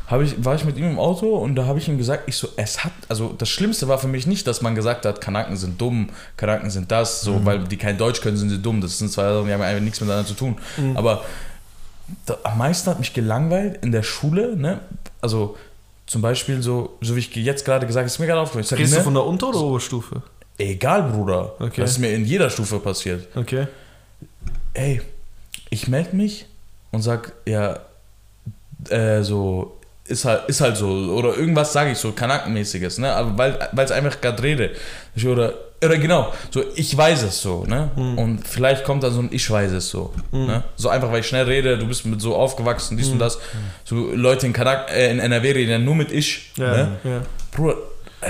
[0.08, 2.38] Hab ich, war ich mit ihm im Auto und da habe ich ihm gesagt, ich
[2.38, 5.58] so, es hat, also das Schlimmste war für mich nicht, dass man gesagt hat, Kanaken
[5.58, 7.46] sind dumm, Kanaken sind das, so, Mhm.
[7.46, 8.82] weil die kein Deutsch können, sind sie dumm.
[8.82, 10.58] Das sind zwei Sachen, die haben einfach nichts miteinander zu tun.
[10.78, 10.96] Mhm.
[10.96, 11.24] Aber
[12.28, 14.80] da, am meisten hat mich gelangweilt in der Schule, ne?
[15.22, 15.58] Also
[16.06, 18.68] zum Beispiel so, so wie ich jetzt gerade gesagt habe, ist mir gerade aufgefallen.
[18.78, 19.04] Redest du ne?
[19.04, 20.22] von der Unter- oder Oberstufe?
[20.58, 21.54] Egal, Bruder.
[21.60, 21.82] Okay.
[21.82, 23.28] Das ist mir in jeder Stufe passiert.
[23.36, 23.68] Okay.
[24.74, 25.02] Ey,
[25.70, 26.46] ich melde mich
[26.92, 27.80] und sag, ja,
[28.90, 30.88] äh, so, ist halt, ist halt so.
[30.88, 33.12] Oder irgendwas sage ich so, Kanakenmäßiges, ne?
[33.12, 33.38] Aber
[33.72, 34.72] weil es einfach gerade rede.
[35.26, 37.90] Oder, oder genau, so, ich weiß es so, ne?
[37.96, 38.18] Hm.
[38.18, 40.14] Und vielleicht kommt dann so ein Ich weiß es so.
[40.32, 40.64] Ne?
[40.76, 43.40] So einfach, weil ich schnell rede, du bist mit so aufgewachsen, dies und das.
[43.84, 46.52] So Leute in, Kanak äh, in NRW reden ja nur mit Ich.
[46.58, 46.92] Ja, Ne?
[47.04, 47.22] ja.
[47.52, 47.78] Bruder,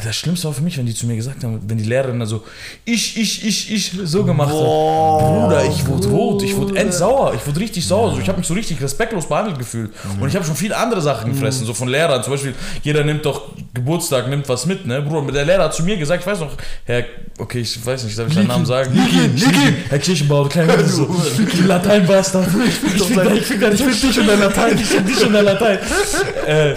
[0.03, 2.27] das Schlimmste war für mich, wenn die zu mir gesagt haben, wenn die Lehrerin dann
[2.27, 2.43] so,
[2.83, 5.29] ich, ich, ich, ich, so gemacht Boah, hat.
[5.49, 6.81] Bruder, ich wurde rot, ich wurde Bruder.
[6.81, 8.11] endsauer, ich wurde richtig sauer.
[8.13, 9.91] So, ich habe mich so richtig respektlos behandelt gefühlt.
[10.19, 12.23] Und ich habe schon viele andere Sachen gefressen, so von Lehrern.
[12.23, 15.01] Zum Beispiel, jeder nimmt doch Geburtstag, nimmt was mit, ne?
[15.01, 16.51] Bruder, der Lehrer hat zu mir gesagt, ich weiß noch,
[16.85, 17.03] Herr,
[17.37, 18.93] okay, ich weiß nicht, darf ich deinen Namen sagen?
[18.93, 19.75] Likin, Likin.
[19.89, 21.07] Herr Kirchenbauer, kleiner so,
[21.67, 22.47] Lateinbastard.
[22.67, 24.77] Ich fick doch dich, dein- ich fick dich, ich fick dich und dein Latein.
[24.85, 25.77] Ich fick dich und dein Latein.
[26.47, 26.73] äh,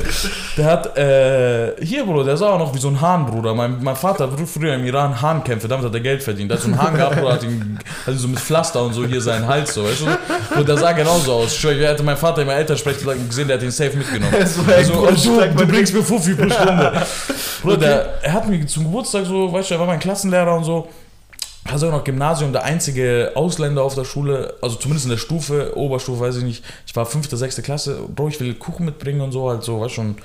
[0.57, 3.55] der hat, äh, hier, Bruder, der sah auch noch wie so ein Hahn, Bruder.
[3.55, 6.51] Mein, mein Vater hat früher im Iran Hahnkämpfe, damit hat er Geld verdient.
[6.51, 9.07] Der hat so einen Hahn gehabt, Bruder, hat ihn, ihn so mit Pflaster und so
[9.07, 10.59] hier seinen Hals, so, weißt du?
[10.59, 11.53] Und der sah genauso aus.
[11.53, 14.35] Ich hätte mein Vater immer älter sprechen gesehen, der hat den safe mitgenommen.
[14.79, 17.07] Also, Bruder, du, du bringst mir Fuffi pro Stunde.
[17.63, 20.65] Bruder, der, er hat mir zum Geburtstag so, weißt du, er war mein Klassenlehrer und
[20.65, 20.89] so.
[21.77, 26.21] Sogar noch Gymnasium, der einzige Ausländer auf der Schule, also zumindest in der Stufe, Oberstufe,
[26.21, 26.65] weiß ich nicht.
[26.87, 29.95] Ich war fünfte, sechste Klasse, Bro, ich will Kuchen mitbringen und so, halt so, weißt
[29.95, 30.17] schon,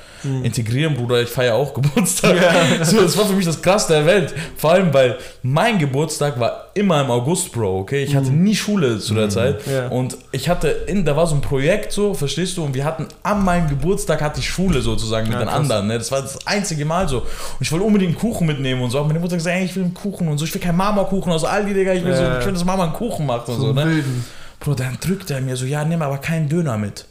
[0.43, 2.37] integrieren, Bruder, ich feiere auch Geburtstag.
[2.83, 4.33] So, das war für mich das Krasseste der Welt.
[4.57, 8.03] Vor allem, weil mein Geburtstag war immer im August, Bro, okay?
[8.03, 9.65] Ich hatte nie Schule zu der Zeit.
[9.67, 9.87] Ja.
[9.89, 12.63] Und ich hatte, in, da war so ein Projekt so, verstehst du?
[12.63, 15.59] Und wir hatten an meinem Geburtstag hatte ich Schule sozusagen mit Ja, den krass.
[15.59, 15.87] anderen.
[15.87, 15.97] Ne?
[15.97, 17.19] Das war das einzige Mal so.
[17.19, 17.27] Und
[17.61, 18.99] ich wollte unbedingt einen Kuchen mitnehmen und so.
[18.99, 20.45] Auch meine Mutter gesagt, ey, ich will einen Kuchen und so.
[20.45, 21.93] Ich will keinen Marmorkuchen aus Aldi, Digga.
[21.93, 22.39] Ich will, so, Ja.
[22.39, 23.67] ich will, dass Mama einen Kuchen macht und so.
[23.67, 23.85] So ne?
[23.85, 24.25] wilden
[24.59, 27.05] Bro, dann drückt er mir so, ja, nimm aber keinen Döner mit.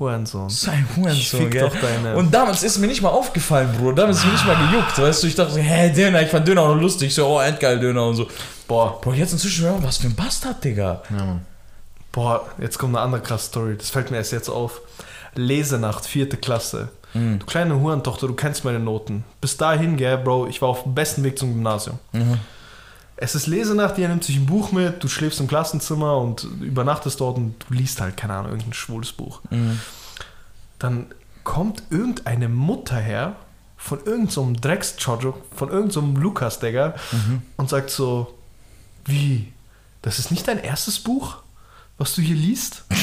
[0.00, 0.48] Hurensohn.
[0.48, 1.68] Sein Ich Hurensohn, fick gell?
[1.68, 3.92] doch deine- Und damals ist mir nicht mal aufgefallen, Bro.
[3.92, 4.98] Damals ist mir nicht mal gejuckt.
[4.98, 7.14] Weißt du, ich dachte so, hä, Döner, ich fand Döner auch noch lustig.
[7.14, 8.26] So, oh, endgeil Döner und so.
[8.66, 11.02] Boah, Bro, jetzt inzwischen, was für ein Bastard, Digga.
[11.10, 11.46] Ja, Mann.
[12.12, 13.76] boah, jetzt kommt eine andere krasse Story.
[13.76, 14.80] Das fällt mir erst jetzt auf.
[15.34, 16.88] Lesenacht, vierte Klasse.
[17.14, 17.38] Mhm.
[17.40, 19.24] Du kleine Hurentochter, du kennst meine Noten.
[19.40, 21.98] Bis dahin, gell, Bro, ich war auf dem besten Weg zum Gymnasium.
[22.12, 22.38] Mhm.
[23.22, 27.20] Es ist Lesenacht, jeder nimmt sich ein Buch mit, du schläfst im Klassenzimmer und übernachtest
[27.20, 29.40] dort und du liest halt, keine Ahnung, irgendein schwules Buch.
[29.50, 29.78] Mhm.
[30.78, 31.06] Dann
[31.44, 33.36] kommt irgendeine Mutter her
[33.76, 37.42] von irgendeinem so Dreckschojo, von irgendeinem so Lukas, Digga, Mhm.
[37.58, 38.34] und sagt so,
[39.04, 39.52] wie,
[40.02, 41.36] das ist nicht dein erstes Buch,
[41.98, 42.84] was du hier liest?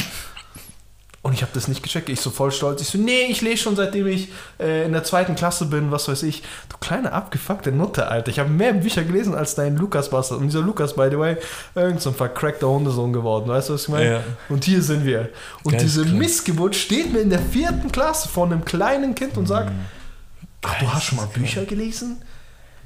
[1.27, 2.07] Und ich habe das nicht gecheckt.
[2.07, 2.79] Ich so voll stolz.
[2.79, 4.29] Ich so, nee, ich lese schon seitdem ich
[4.61, 6.41] äh, in der zweiten Klasse bin, was weiß ich.
[6.69, 8.31] Du kleine abgefuckte Nutte, Alter.
[8.31, 10.39] Ich habe mehr Bücher gelesen als dein Lukas Bastard.
[10.39, 11.35] Und dieser Lukas, by the way,
[11.75, 13.49] irgend so ein vercrackter Hundesohn geworden.
[13.49, 14.09] Weißt du, was ich meine?
[14.09, 14.23] Ja.
[14.47, 15.27] Und hier sind wir.
[15.63, 16.15] Und Geil, diese klar.
[16.15, 19.73] Missgeburt steht mir in der vierten Klasse vor einem kleinen Kind und sagt,
[20.61, 22.21] ach, du hast schon mal Bücher gelesen?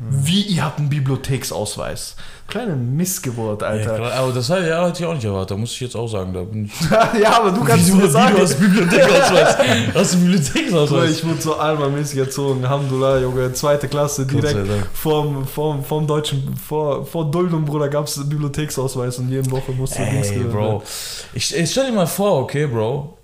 [0.09, 2.15] Wie, ihr habt einen Bibliotheksausweis.
[2.47, 3.95] Kleine Missgeburt, Ja, Alter.
[3.95, 6.33] klar, aber das hat, ja, hätte ich auch nicht erwartet, muss ich jetzt auch sagen.
[6.33, 6.71] Da bin ich
[7.21, 8.35] Ja, aber du kannst Wieso, wie, sagen.
[8.35, 9.57] du hast Bibliothekausweis.
[9.93, 11.11] hast du Bruder, Bibliothekausweis?
[11.11, 12.63] ich wurde so almamäßig erzogen.
[12.65, 13.53] Alhamdulillah, Junge.
[13.53, 14.57] Zweite Klasse, direkt
[14.93, 20.03] vorm, vorm, vorm deutschen, vor, vor Duldum, Bruder, gab es Bibliotheksausweis und jede Woche musste
[20.03, 20.61] Dings Ey, gehört Bro.
[20.71, 20.81] werden.
[21.33, 23.17] Ich, ich stell dir mal vor, okay, Bro.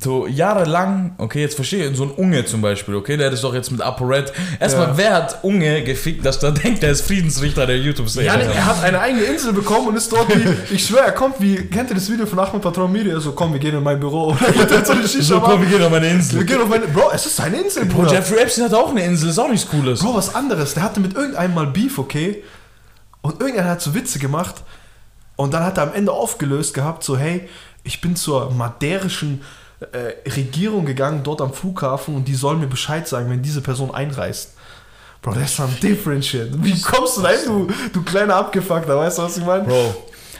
[0.00, 3.54] So jahrelang, okay, jetzt verstehe ich, so ein Unge zum Beispiel, okay, der ist doch
[3.54, 4.32] jetzt mit ApoRed.
[4.58, 4.96] Erstmal, Ja.
[4.96, 8.26] wer hat Unge gefickt, dass der denkt, der ist Friedensrichter der YouTube-Serie?
[8.26, 11.40] Ja, er hat eine eigene Insel bekommen und ist dort wie, ich schwöre, er kommt
[11.40, 13.20] wie, kennt ihr das Video von Ahmed Patron Media?
[13.20, 14.32] So, komm, wir gehen in mein Büro.
[14.32, 16.44] Oder geht er zu Shisha so, komm, wir gehen auf meine wir Insel.
[16.44, 18.06] gehen auf meine, Bro, es ist seine Insel, Bro.
[18.06, 20.00] Jeffrey Epstein hat auch eine Insel, ist auch nichts Cooles.
[20.00, 20.74] Bro, was anderes.
[20.74, 22.42] Der hatte mit irgendeinem mal Beef, okay?
[23.20, 24.56] Und irgendeiner hat so Witze gemacht.
[25.36, 27.48] Und dann hat er am Ende aufgelöst gehabt, so, hey,
[27.84, 29.42] ich bin zur maderischen
[29.92, 33.94] äh, Regierung gegangen, dort am Flughafen, und die sollen mir Bescheid sagen, wenn diese Person
[33.94, 34.52] einreist.
[35.22, 36.48] Bro, that's some different shit.
[36.62, 39.64] Wie kommst du hin, du, du kleiner Abgefuckter, weißt du, was ich meine?
[39.64, 39.94] Bro.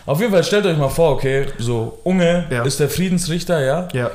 [0.07, 2.63] Auf jeden Fall stellt euch mal vor, okay, so Unge Ja.
[2.65, 3.89] ist der Friedensrichter, ja?
[3.95, 4.11] Ja.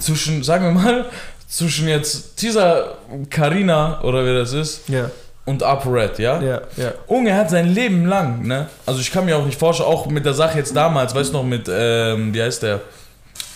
[0.00, 1.04] Zwischen, sagen wir mal,
[1.46, 2.94] zwischen jetzt dieser
[3.28, 5.10] Karina oder wer das ist Ja,
[5.44, 6.40] und ApoRed, ja?
[6.40, 6.92] ja, ja.
[7.06, 8.68] Unge hat sein Leben lang, ne?
[8.86, 11.36] Also ich kann mir auch nicht vorstellen, auch mit der Sache jetzt damals, weißt du
[11.36, 12.80] noch, mit, ähm, wie heißt der?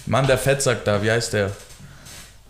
[0.08, 1.50] Mann, der Fettsack da, wie heißt der?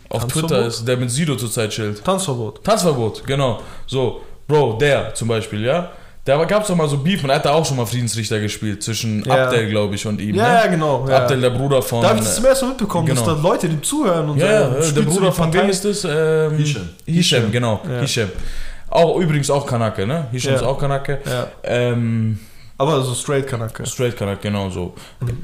[0.09, 0.25] Auf?
[0.27, 2.03] Twitter ist der mit Sido zurzeit chillt.
[2.03, 2.63] Tanzverbot.
[2.63, 3.61] Tanzverbot, genau.
[3.85, 5.91] So, Bro, der zum Beispiel, ja?
[6.25, 8.39] Da gab es doch mal so Beef und er hat da auch schon mal Friedensrichter
[8.39, 9.45] gespielt zwischen Ja.
[9.45, 10.35] Abdel, glaube ich, und ihm.
[10.35, 10.53] Ja, ne?
[10.55, 11.07] ja, genau.
[11.07, 11.17] Ja.
[11.19, 12.01] Abdel, der Bruder von.
[12.01, 13.25] Da habe ich das zum ersten Mal mitbekommen, genau.
[13.25, 14.73] dass da Leute dem zuhören und ja, ja, so.
[14.73, 16.05] der Spielst du Bruder von wem ist das?
[16.05, 16.89] Ähm, Hisham.
[17.05, 17.81] Hisham, genau.
[17.87, 18.01] Ja.
[18.01, 18.29] Hisham.
[18.89, 20.27] Auch übrigens auch Kanake, ne?
[20.31, 20.59] Hisham Ja.
[20.59, 21.19] ist auch Kanake.
[21.25, 21.47] Ja.
[21.63, 22.39] Ähm,
[22.77, 23.85] Aber so straight Kanake.
[23.85, 24.93] Straight Kanake, genau so.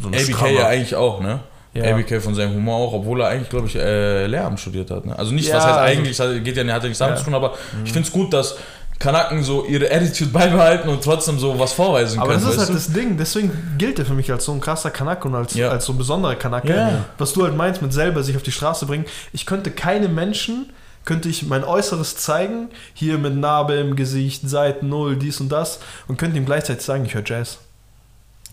[0.02, 1.40] So ABK ja eigentlich auch, ne?
[1.76, 1.94] Ja.
[1.94, 5.06] ABK von seinem Humor auch, obwohl er eigentlich, glaube ich, äh, Lehramt studiert hat.
[5.06, 5.18] Ne?
[5.20, 7.18] Also nicht, was Ja, heißt also- eigentlich, hat- geht ja, nicht- hat ja nichts damit
[7.18, 8.56] zu tun, aber ich finde es gut, dass
[8.98, 12.46] Kanaken so ihre Attitude beibehalten und trotzdem so was vorweisen Aber können.
[12.46, 12.74] das ist halt du?
[12.76, 15.68] das Ding, deswegen gilt er für mich als so ein krasser Kanake und als, Ja.
[15.70, 16.74] als so ein besonderer Kanake.
[16.74, 17.06] Ja.
[17.18, 19.04] Was du halt meinst mit selber sich auf die Straße bringen.
[19.34, 20.70] Ich könnte keinem Menschen,
[21.04, 25.80] könnte ich mein Äußeres zeigen, hier mit Narbe im Gesicht, Seiten null, dies und das,
[26.08, 27.58] und könnte ihm gleichzeitig sagen, ich höre Jazz.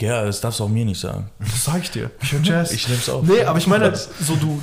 [0.02, 1.28] Ja, das darfst du auch mir nicht sagen.
[1.40, 2.10] Das sag ich dir.
[2.22, 2.72] Ich höre Jazz.
[2.72, 3.22] Ich nehm's auf.
[3.24, 4.60] Nee, aber ich meine, so du, du,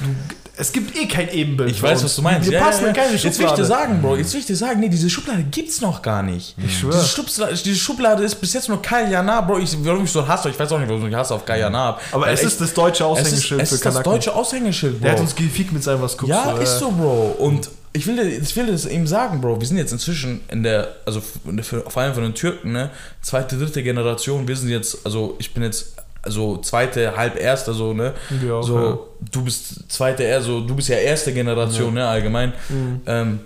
[0.58, 1.72] es gibt eh kein Ebenbild.
[1.72, 2.50] Ich für weiß, was du meinst.
[2.50, 3.66] Wir Ja, passen ja, in keine Jetzt will ich dir Schublade.
[3.66, 6.56] sagen, Bro, jetzt will ich dir sagen, nee, diese Schublade gibt's noch gar nicht.
[6.64, 6.92] Ich schwör.
[6.92, 9.60] Diese Schublade, diese Schublade ist bis jetzt nur Kyle Jana, Bro.
[9.60, 11.80] Ich, warum ich so hasse, ich weiß auch nicht, warum ich hasse auf Kyle Jana
[11.80, 12.02] habe.
[12.12, 14.12] Aber es ist das deutsche es ist, Aushängeschild es für ist das Kanaken.
[14.14, 15.04] deutsche Aushängeschild, Bro.
[15.04, 16.80] Der hat uns gefickt mit seinem was guckst Ja, du, ist äh.
[16.80, 17.36] so, Bro.
[17.40, 19.60] Und ich will, dir- ich will das eben sagen, Bro.
[19.60, 22.90] Wir sind jetzt inzwischen in der, also für, vor allem von den Türken, ne,
[23.22, 24.48] zweite, dritte Generation.
[24.48, 28.14] Wir sind jetzt, also ich bin jetzt, also zweite, halb erste, so, ne.
[28.30, 28.98] Wir auch, so, ja.
[29.32, 32.54] du bist zweite, so, du bist ja erste Generation, ne, allgemein.
[32.70, 33.02] Mhm.
[33.08, 33.40] Ähm,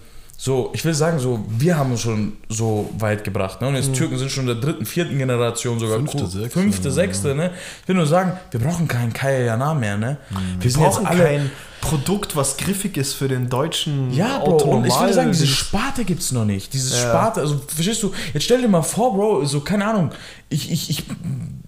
[0.46, 3.68] so, ich will sagen, so, wir haben uns schon so weit gebracht, ne?
[3.68, 3.80] Und Mhm.
[3.80, 6.00] jetzt Türken sind schon in der dritten, vierten Generation sogar.
[6.00, 6.28] Fünfte, cool.
[6.30, 6.94] sechste, Fünfte, ja.
[6.94, 7.52] sechste, ne?
[7.82, 10.18] Ich will nur sagen, wir brauchen keinen Kaya Jana mehr, ne?
[10.30, 14.58] Wir Wir sind jetzt brauchen kein Produkt, was griffig ist für den deutschen Ja, Bro,
[14.64, 15.48] und ich will sagen, diese.
[15.48, 16.74] Sparte gibt's noch nicht.
[16.74, 17.02] Diese Ja.
[17.04, 20.10] Sparte, also verstehst du, jetzt stell dir mal vor, Bro, so, keine Ahnung,
[20.50, 21.04] ich, ich, ich,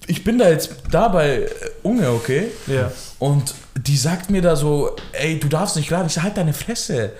[0.08, 1.50] ich bin da jetzt da bei äh,
[1.84, 2.48] Unge, okay?
[2.68, 2.92] Ja.
[3.20, 6.08] Und die sagt mir da so, ey, du darfst nicht gerade.
[6.08, 7.12] Ich sag, halt deine Fresse.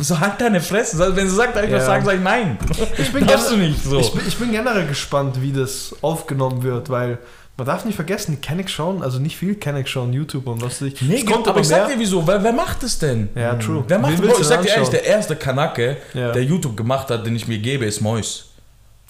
[0.00, 0.98] So, halt deine Fresse.
[1.16, 1.76] Wenn sie sagt, ich Ja.
[1.76, 2.58] was sagen, sag ich nein.
[2.98, 3.98] Ich bin, Darfst du nicht so.
[4.00, 7.18] ich, bin, ich bin generell gespannt, wie das aufgenommen wird, weil
[7.56, 10.80] man darf nicht vergessen, die Kenneck schauen, also nicht viel Kenneck schauen, YouTube und was
[10.80, 11.00] nicht.
[11.02, 11.78] Nee, kommt aber ich mehr.
[11.82, 13.28] sag dir wieso, weil wer macht es denn?
[13.36, 13.84] ja, true.
[13.86, 14.90] Wer macht Bro, ich sag dir ehrlich, anschauen?
[14.90, 16.32] der erste Kanake, Ja.
[16.32, 18.46] der YouTube gemacht hat, den ich mir gebe, ist Mois.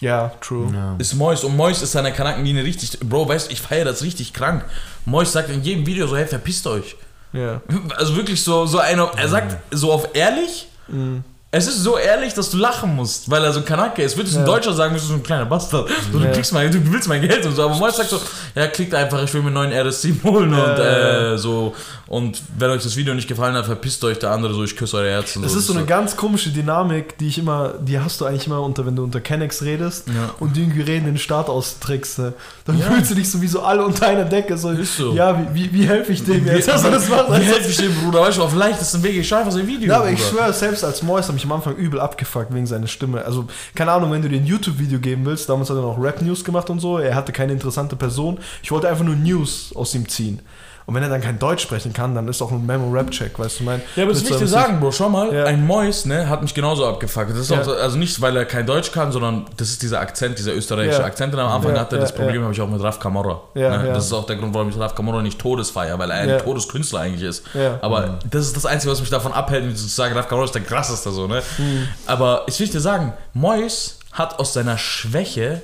[0.01, 0.71] Ja, true.
[0.75, 0.97] Ja.
[0.99, 2.99] Ist Mois und Mois ist seine Kanakenlinie richtig.
[3.01, 4.65] Bro, weißt du, ich feiere das richtig krank.
[5.05, 6.97] Mois sagt in jedem Video so, hey, verpisst euch.
[7.33, 7.61] Ja.
[7.97, 11.25] Also wirklich so, so einer, er sagt so auf ehrlich, Mhm.
[11.57, 14.17] Es ist so ehrlich, dass du lachen musst, weil er so ein Kanake ist.
[14.17, 14.53] Würdest du ein Ja.
[14.53, 15.89] Deutscher sagen, bist du so ein kleiner Bastard.
[16.13, 16.31] So, du Ja.
[16.33, 17.63] kriegst mein, du willst mein Geld und so.
[17.65, 18.21] Aber Mois sagt so,
[18.55, 21.75] ja, klickt einfach, ich will mir einen neuen RS7 holen Ja, und äh, so.
[22.07, 24.97] Und wenn euch das Video nicht gefallen hat, verpisst euch der andere so, ich küsse
[24.99, 25.43] eure Herzen.
[25.43, 28.61] Das ist so eine ganz komische Dynamik, die ich immer, die hast du eigentlich immer
[28.61, 30.07] unter, wenn du unter Kennex redest
[30.41, 32.19] und die irgendwie reden den Start austrickst.
[32.19, 32.33] Ne?
[32.67, 34.57] Dann fühlst du dich sowieso alle unter einer Decke.
[34.59, 35.13] So, Ist so.
[35.15, 36.67] Ja, wie, wie, wie helfe ich dem jetzt?
[36.67, 37.15] Wie, Also das wie
[37.45, 38.21] helfe ich dem, Bruder?
[38.21, 39.89] Weißt du, auf leichtesten Wege, ich schreibe ein Video.
[39.93, 40.43] Ja, aber ich Bruder.
[40.43, 43.25] schwöre, selbst als Mois hat mich am Anfang übel abgefuckt wegen seiner Stimme.
[43.25, 46.45] Also, keine Ahnung, wenn du dir ein YouTube-Video geben willst, damals hat er noch Rap-News
[46.45, 48.39] gemacht und so, er hatte keine interessante Person.
[48.63, 50.41] Ich wollte einfach nur News aus ihm ziehen.
[50.87, 53.65] Und wenn er dann kein Deutsch sprechen kann, dann ist auch ein Memo-Rap-Check, weißt du,
[53.65, 53.81] mein.
[53.97, 54.93] Ja, aber das will ich dir sagen, Bro.
[54.93, 55.45] Schau mal, Ja.
[55.45, 57.31] ein Mois, ne, hat mich genauso abgefuckt.
[57.31, 57.61] Das ist Ja.
[57.61, 60.55] auch, so- also nicht, weil er kein Deutsch kann, sondern das ist dieser Akzent, dieser
[60.55, 61.07] österreichische Ja.
[61.07, 61.33] Akzent.
[61.33, 63.41] Und am Anfang hatte das Problem, habe ich auch mit Raf Kamora.
[63.55, 63.91] Ne?
[63.95, 66.39] Das ist auch der Grund, warum ich Raf Kamora nicht Todesfeier, weil er ein.
[66.41, 67.45] Todeskünstler eigentlich ist.
[67.81, 70.63] Aber das ist das Einzige, was mich davon abhält, zu sagen, Raf Kamora ist der
[70.63, 71.43] krasseste so, ne?
[71.57, 71.89] Mhm.
[72.07, 75.63] Aber ich will dir sagen, Mois hat aus seiner Schwäche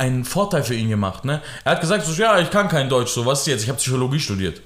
[0.00, 1.42] einen Vorteil für ihn gemacht, ne?
[1.62, 3.62] Er hat gesagt, so, ja, ich kann kein Deutsch, so, was ist jetzt?
[3.62, 4.62] Ich habe Psychologie studiert.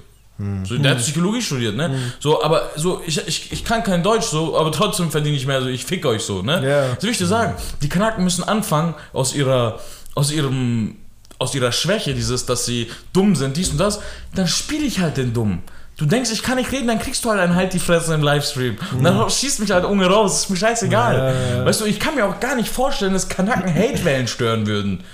[0.64, 1.90] So, der hat Psychologie studiert, ne?
[2.20, 5.60] So, aber so, ich, ich, ich kann kein Deutsch, so, aber trotzdem verdiene ich mehr,
[5.60, 6.66] so, ich fick euch so, ne?
[6.66, 6.94] Ja.
[6.94, 9.80] So will ich dir sagen, die Kanaken müssen anfangen, aus ihrer,
[10.14, 10.96] aus ihrem,
[11.38, 14.00] aus ihrer Schwäche, dieses, dass sie dumm sind, dies und das,
[14.34, 15.62] dann spiele ich halt den Dumm.
[15.96, 18.22] Du denkst, ich kann nicht reden, dann kriegst du halt einen Halt die Fresse im
[18.22, 18.76] Livestream.
[18.96, 21.16] Und dann schießt mich halt Unge raus, ist mir scheißegal.
[21.16, 21.64] Ja, ja, ja.
[21.66, 25.04] Weißt du, ich kann mir auch gar nicht vorstellen, dass Kanaken Hatewellen stören würden.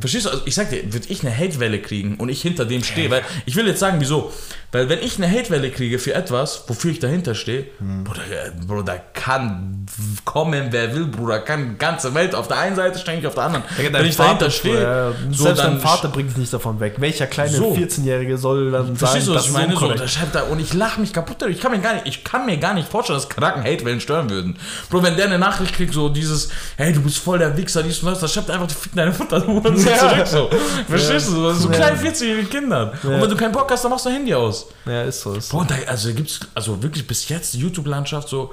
[0.00, 0.30] Verstehst du?
[0.30, 3.22] Also ich sag dir, würde ich eine Hatewelle kriegen und ich hinter dem stehe, weil
[3.46, 4.32] ich will jetzt sagen, wieso?
[4.70, 8.04] Weil wenn ich eine Hatewelle kriege für etwas, wofür ich dahinter stehe, Hm.
[8.04, 8.20] Bruder,
[8.66, 9.86] Bruder, kann
[10.26, 13.34] kommen, wer will, Bruder, kann die ganze Welt auf der einen Seite stehen, ich auf
[13.34, 13.64] der anderen.
[13.82, 16.80] Ja, wenn ich dahinter stehe, ja, so selbst dann dein Vater bringt dich nicht davon
[16.80, 16.96] weg.
[16.98, 17.74] Welcher kleine So.
[17.74, 19.76] 14-Jährige soll dann Verstehst sagen, du, was ich meine?
[19.76, 21.42] So, der schreibt da, und ich lache mich kaputt.
[21.48, 24.28] Ich kann, mir gar nicht, ich kann mir gar nicht vorstellen, dass Kanaken Hatewellen stören
[24.28, 24.58] würden.
[24.90, 28.00] Bro, wenn der eine Nachricht kriegt, so dieses, hey, du bist voll der Wichser, dies
[28.02, 29.96] und das, da schreibt einfach, fick deine Mutter, du Ja.
[29.96, 30.50] zurück, so.
[30.88, 31.52] Verstehst du?
[31.54, 32.92] So kleine 14-jährige Kinder.
[33.02, 34.57] Und wenn du keinen Bock hast, dann machst du Handy aus.
[34.86, 35.34] Ja, ist so.
[35.34, 38.52] Ist und da, also gibt's, also wirklich bis jetzt die YouTube-Landschaft so,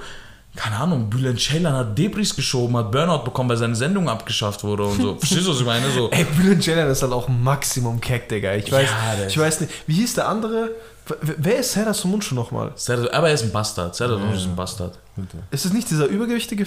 [0.56, 4.84] keine Ahnung, Bülent Ceylan hat Debris geschoben, hat Burnout bekommen, weil seine Sendung abgeschafft wurde
[4.84, 5.16] und so.
[5.18, 5.90] Verstehst du, was ich meine?
[5.90, 8.54] So, Ey, Bülent Ceylan ist halt auch Maximum Keck, Digga.
[8.54, 9.72] Ich weiß, Ja, ich weiß nicht.
[9.86, 10.70] Wie hieß der andere?
[11.20, 12.72] Wer ist Serdar Somuncu nochmal?
[13.12, 13.94] Aber er ist ein Bastard.
[13.94, 14.98] Serdar Somuncu ist ein Bastard.
[15.50, 16.66] Ist es nicht dieser übergewichtige...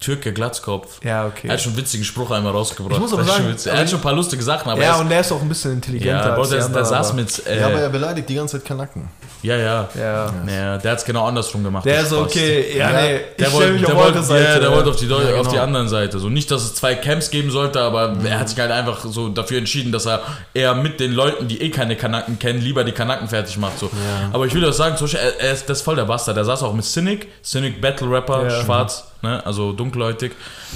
[0.00, 1.04] Türke, Glatzkopf.
[1.04, 1.48] ja, okay.
[1.48, 2.94] Er hat schon einen witzigen Spruch einmal rausgebracht.
[2.94, 5.00] Ich muss aber sagen, er hat schon ein paar lustige Sachen, aber ja, er ist,
[5.00, 7.58] und der ist auch ein bisschen intelligenter ja, Bro, der, der saß aber- mit, äh,
[7.60, 9.08] Ja, aber er beleidigt die ganze Zeit Kanaken.
[9.42, 10.32] ja, ja, Ja.
[10.46, 11.84] ja, der hat es genau andersrum gemacht.
[11.84, 14.14] Der ist so, okay, ja, Ja, nee, ich Der stelle wollte, mich der, auf eure
[14.14, 14.44] wollte, Seite.
[14.44, 15.62] ja, der wollte auf die, Deu- Ja, auf die genau.
[15.64, 16.18] anderen Seite.
[16.20, 19.28] So nicht, dass es zwei Camps geben sollte, aber er hat sich halt einfach so
[19.30, 20.20] dafür entschieden, dass er
[20.54, 23.80] eher mit den Leuten, die eh keine Kanaken kennen, lieber die Kanaken fertig macht.
[23.80, 23.90] So.
[24.32, 26.36] Aber ich will das sagen, zum Beispiel, er, er ist das ist voll der Bastard.
[26.36, 28.62] Der saß auch mit Cynic, Cynic Battle Rapper, Ja.
[28.64, 30.32] schwarz, ne, also dunkelhäutig.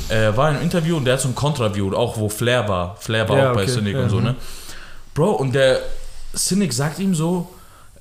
[0.08, 2.96] Er war im Interview und der hat so ein Kontra-View, auch wo Flair war.
[2.96, 4.02] Flair war Ja, auch bei okay, Cynic ja.
[4.02, 4.34] und so, ne?
[5.14, 5.80] Bro, und der
[6.34, 7.48] Cynic sagt ihm so,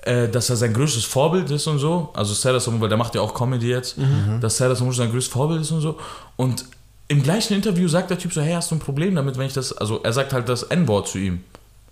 [0.03, 2.09] äh, dass er sein größtes Vorbild ist und so.
[2.13, 3.97] Also Serdar Somuncu, weil der macht ja auch Comedy jetzt,
[4.39, 5.99] dass Serdar Somuncu sein größtes Vorbild ist und so.
[6.37, 6.65] Und
[7.07, 9.53] im gleichen Interview sagt der Typ so, hey, hast du ein Problem damit, wenn ich
[9.53, 11.43] das, also er sagt halt das N-Wort zu ihm.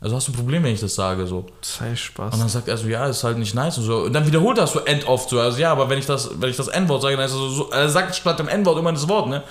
[0.02, 1.46] Also hast du ein Problem, wenn ich das sage, so.
[1.62, 2.34] Sei Spaß.
[2.34, 3.98] Und dann sagt er so, ja, ist halt nicht nice und so.
[4.04, 5.40] Und dann wiederholt er das so end oft so.
[5.40, 7.50] Also ja, aber wenn ich das, wenn ich das N-Wort sage, dann ist er so,
[7.50, 9.44] so er sagt statt dem N-Wort immer das Wort, ne?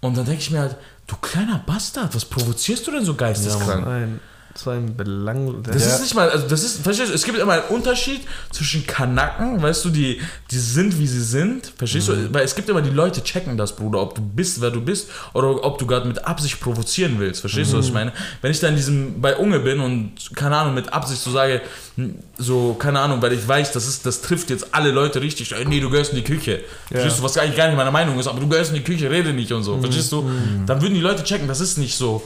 [0.00, 3.86] Und dann denke ich mir halt, du kleiner Bastard, was provozierst du denn so geisteskrank?
[3.86, 4.20] Nein,
[4.58, 5.62] so ein Belang...
[5.62, 5.94] Das Ja.
[5.94, 9.62] ist nicht mal, also das ist, verstehst du, es gibt immer einen Unterschied zwischen Kanaken,
[9.62, 12.32] weißt du, die, die sind, wie sie sind, verstehst du?
[12.34, 15.08] Weil es gibt immer die Leute checken das, Bruder, ob du bist, wer du bist,
[15.34, 18.12] oder ob du gerade mit Absicht provozieren willst, verstehst du, was ich meine?
[18.42, 21.60] Wenn ich da in diesem, bei Unge bin und, keine Ahnung, mit Absicht so sage,
[21.96, 25.52] hm, so, keine Ahnung, weil ich weiß, das, ist, das trifft jetzt alle Leute richtig,
[25.52, 28.18] ey, nee, du gehörst in die Küche, verstehst du, was eigentlich gar nicht meine Meinung
[28.18, 30.28] ist, aber du gehörst in die Küche, rede nicht und so, verstehst du?
[30.66, 32.22] Dann würden die Leute checken, das ist nicht so,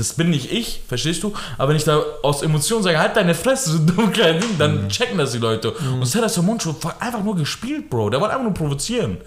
[0.00, 1.32] das bin nicht ich, verstehst du?
[1.58, 4.88] Aber wenn ich da aus Emotionen sage, halt deine Fresse, so dumm klein Ding, dann
[4.88, 5.72] checken das die Leute.
[5.72, 8.10] Und Serdar Somuncu war einfach nur gespielt, Bro.
[8.10, 9.18] Der wollte einfach nur provozieren.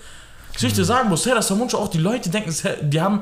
[0.56, 3.22] Ich will dir sagen, Bro, Serdar Somuncu, auch die Leute denken, die haben,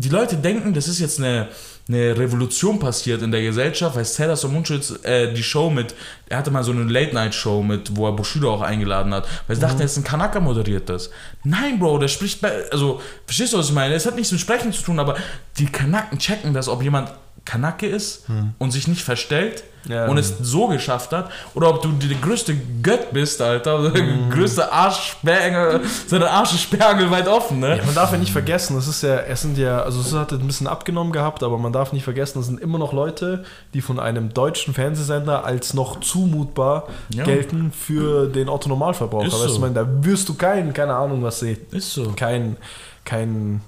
[0.00, 1.48] die Leute denken, das ist jetzt eine,
[1.86, 5.94] eine Revolution passiert in der Gesellschaft, weil Serdar Somuncu jetzt äh, die Show mit,
[6.28, 9.62] er hatte mal so eine Late-Night-Show mit, wo er Bushido auch eingeladen hat, weil sie
[9.62, 11.10] dachten, er ist ein Kanaka moderiert das.
[11.44, 13.94] Nein, Bro, der spricht, bei, also, verstehst du, was ich meine?
[13.94, 15.18] Es hat nichts mit Sprechen zu tun, aber
[15.58, 17.12] die Kanaken checken das, ob jemand
[17.44, 18.24] Kanake ist
[18.58, 20.06] und sich nicht verstellt Ja.
[20.08, 24.04] und es so geschafft hat, oder ob du die, die größte Gött bist, Alter, der
[24.30, 27.78] größte Arschsperrengel, seine Arsch ist sperrangelweit offen, ne?
[27.78, 30.32] Ja, man darf ja nicht vergessen, es ist ja, es sind ja, also es hat
[30.32, 33.80] ein bisschen abgenommen gehabt, aber man darf nicht vergessen, es sind immer noch Leute, die
[33.80, 37.24] von einem deutschen Fernsehsender als noch zumutbar Ja.
[37.24, 39.26] gelten für den Otto-Normalverbraucher.
[39.28, 39.60] Ist Weißt du, so.
[39.60, 42.12] meine, da wirst du keinen, keine Ahnung, was sie, Ist so.
[42.16, 42.56] kein,
[43.04, 43.62] kein,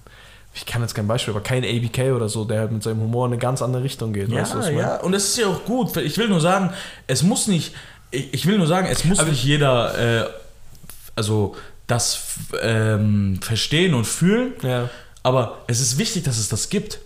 [0.55, 3.27] ich kann jetzt kein Beispiel, aber kein ABK oder so, der halt mit seinem Humor
[3.27, 4.31] in eine ganz andere Richtung geht.
[4.31, 5.97] weißt du, Ja, ja, und das ist ja auch gut.
[5.97, 6.71] Ich will nur sagen,
[7.07, 7.75] es muss nicht,
[8.11, 10.29] ich will nur sagen, es muss Aber- nicht jeder, äh,
[11.17, 12.21] also das
[12.63, 14.89] ähm, verstehen und fühlen, Ja.
[15.25, 16.99] Aber es ist wichtig, dass es das gibt.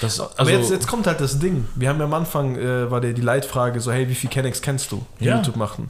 [0.00, 1.68] Das, also, Aber jetzt, jetzt kommt halt das Ding.
[1.76, 4.60] Wir haben ja am Anfang, äh, war der die Leitfrage so, hey, wie viel Kennex
[4.60, 5.36] kennst du, die Ja.
[5.36, 5.88] YouTube machen?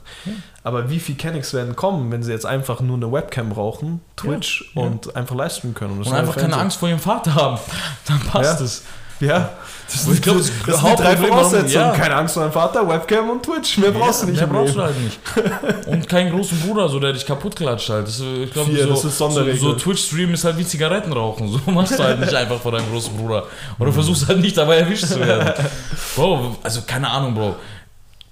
[0.63, 4.71] Aber wie viel Kennex werden kommen, wenn sie jetzt einfach nur eine Webcam brauchen, Twitch
[4.75, 4.83] Ja.
[4.83, 5.93] und einfach livestreamen können?
[5.99, 6.57] und neue einfach keine?
[6.59, 7.59] Angst vor ihrem Vater haben.
[8.07, 8.65] Dann passt Ja.
[8.67, 8.83] es.
[9.21, 9.51] Ja,
[9.93, 11.73] das, Und ich glaub, das das sind die drei Voraussetzungen.
[11.73, 11.91] ja.
[11.93, 13.79] Keine Angst vor deinem Vater, Webcam und Twitch.
[13.79, 15.19] Mehr brauchst du nicht Mehr brauchst du halt nicht.
[15.87, 18.07] Und keinen großen Bruder, so, der dich kaputt klatscht halt.
[18.07, 19.59] Das, ist, ich glaube, Vier, so, das ist so, Sonderregel.
[19.61, 21.49] so Twitch-Stream ist halt wie Zigaretten rauchen.
[21.49, 23.45] So machst du halt nicht einfach vor deinem großen Bruder.
[23.79, 25.53] Oder versuchst halt nicht dabei erwischt zu werden.
[26.15, 27.57] Bro, also keine Ahnung, Bro.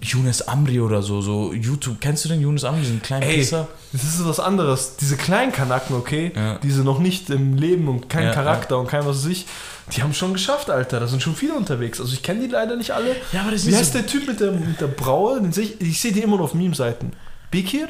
[0.00, 1.96] Yunus Amri oder so, so YouTube.
[2.00, 3.66] Kennst du den Yunus Amri, diesen kleinen Ey, Pisser?
[3.92, 4.94] das ist was anderes.
[5.00, 6.58] Diese kleinen Kanaken, okay, Ja.
[6.62, 9.46] diese noch nicht im Leben und kein Ja, Charakter und kein was weiß ich,
[9.96, 11.00] die haben schon geschafft, Alter.
[11.00, 12.00] Da sind schon viele unterwegs.
[12.00, 13.16] Also ich kenne die leider nicht alle.
[13.32, 15.40] Ja, aber das Wie ist heißt der Typ mit der, mit der Braue?
[15.40, 17.12] Den seh ich ich sehe den immer noch auf Meme-Seiten.
[17.50, 17.88] Bekir?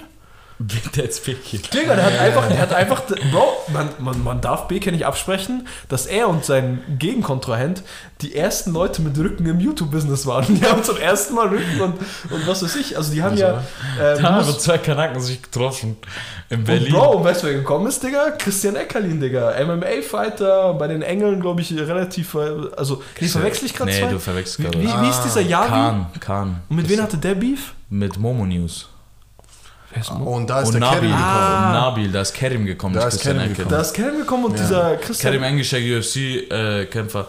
[0.59, 1.61] Der jetzt Pick hier.
[1.61, 5.69] Digga, der hat einfach, der hat einfach, Bro, man, man, man darf Bekir nicht absprechen,
[5.89, 7.83] dass er und sein Gegenkontrahent
[8.23, 10.47] die ersten Leute mit Rücken im YouTube-Business waren.
[10.57, 11.95] Die haben zum ersten Mal Rücken und,
[12.31, 12.97] und was weiß ich.
[12.97, 13.63] Also die haben ja.
[14.01, 15.97] Äh, Da haben zwei Kanaken sich getroffen.
[16.51, 16.93] In und Berlin.
[16.93, 18.31] Bro, und weißt du, wer gekommen ist, Digga?
[18.39, 19.55] Christian Eckerlin, Digga.
[19.65, 22.35] MMA-Fighter, bei den Engeln, glaube ich, relativ.
[22.35, 22.39] äh,
[22.77, 24.09] Also, nee, verwechsel ich gerade Nee, zwei?
[24.11, 24.81] du verwechselst Wie, gerade.
[24.81, 25.03] wie, was.
[25.03, 25.69] wie ist dieser Yavi?
[25.69, 26.63] Kahn, Kahn.
[26.69, 27.75] Und mit wem hatte der Beef?
[27.91, 28.89] Mit Momo News.
[29.93, 30.37] Wer ist Mo?
[30.37, 31.01] Und da ist Und der Nabil.
[31.01, 31.33] Kerim gekommen.
[31.33, 31.67] Ah.
[31.67, 32.95] Und Nabil, da ist Kerim gekommen.
[32.95, 33.69] Da ist Kerim gekommen.
[33.71, 34.63] Da ist Kerim gekommen und Ja.
[34.63, 35.33] dieser Christian.
[35.33, 37.27] Kerim englischer UFC-Kämpfer.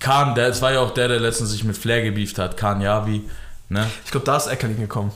[0.00, 2.56] Khan, der, das war ja auch der, der letztens sich mit Flair gebieft hat.
[2.56, 3.22] Khan Yavi.
[3.68, 3.86] Ne?
[4.04, 5.12] Ich glaube, da ist Eckerling gekommen.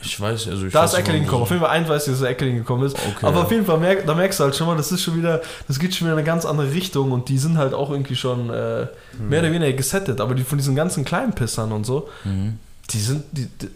[0.00, 1.42] Ich weiß, also ich Da weiß ist Eckerling gekommen.
[1.42, 2.94] Auf jeden Fall eins weiß ich, dass Eckerling gekommen ist.
[2.96, 5.16] Okay, Aber auf jeden Fall, merk, da merkst du halt schon mal, das ist schon
[5.18, 7.90] wieder, das geht schon wieder in eine ganz andere Richtung und die sind halt auch
[7.90, 8.86] irgendwie schon äh,
[9.18, 10.20] mehr oder weniger gesettet.
[10.20, 12.58] Aber die von diesen ganzen kleinen Pissern und so, Mhm.
[12.90, 13.68] die sind, die, die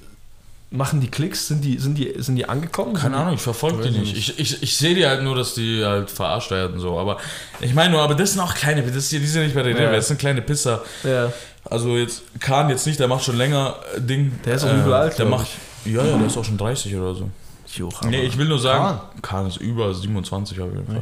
[0.72, 2.94] machen die Klicks, sind die, sind die, sind die angekommen?
[2.94, 4.16] Keine Ahnung, ich verfolge die nicht.
[4.16, 6.80] Ich, ich, ich sehe die halt nur, dass die halt verarscht werden.
[6.80, 6.98] So.
[6.98, 7.18] Aber
[7.60, 9.78] ich meine nur, aber das sind auch kleine, das, die sind nicht bei der Ja.
[9.78, 10.82] Rede, das sind kleine Pisser.
[11.04, 11.32] Ja.
[11.64, 14.32] Also jetzt Kahn jetzt nicht, der macht schon länger äh, Ding.
[14.44, 15.46] Der ist auch übel alt, Der macht,
[15.84, 17.30] ja, ja, der ist auch schon 30 oder so.
[17.74, 21.00] Joch, Nee, ich will nur sagen, Kahn ist über 27 auf jeden Fall.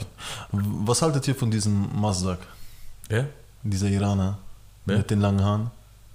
[0.52, 2.38] Was haltet ihr von diesem Mazdak?
[3.08, 3.26] Wer?
[3.64, 4.38] Dieser Iraner
[4.84, 4.98] Wer?
[4.98, 5.70] mit den langen Haaren?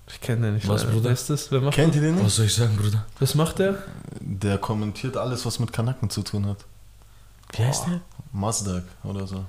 [0.08, 0.68] Ich kenne den nicht.
[0.68, 0.94] Was, leider.
[0.94, 1.06] Bruder?
[1.06, 1.52] Wer ist das?
[1.52, 2.26] Wer macht Kennt ihr den nicht?
[2.26, 3.06] Was soll ich sagen, Bruder?
[3.20, 3.84] Was macht der?
[4.20, 6.58] Der kommentiert alles, was mit Kanaken zu tun hat.
[7.54, 8.02] Wie heißt der?
[8.32, 9.46] Mazdak oder so.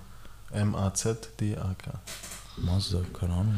[0.52, 1.90] M-A-Z-D-A-K.
[2.58, 3.54] Mazda, keine Ahnung.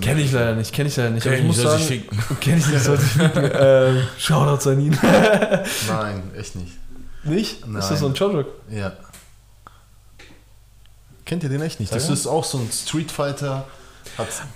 [0.00, 1.24] Kenne ich leider nicht, kenne ich leider nicht.
[1.24, 3.44] Kenn Aber ich ich muss nicht, soll sagen, kenne ich nicht, sollte ich ficken.
[3.50, 4.98] äh, Shoutouts an ihn.
[5.88, 6.72] Nein, echt nicht.
[7.24, 7.60] nicht?
[7.60, 7.74] Ist Nein.
[7.88, 8.46] das so ein Joke?
[8.70, 8.92] Ja.
[11.24, 11.92] Kennt ihr den echt nicht?
[11.92, 13.66] Das ist auch so ein Street Fighter.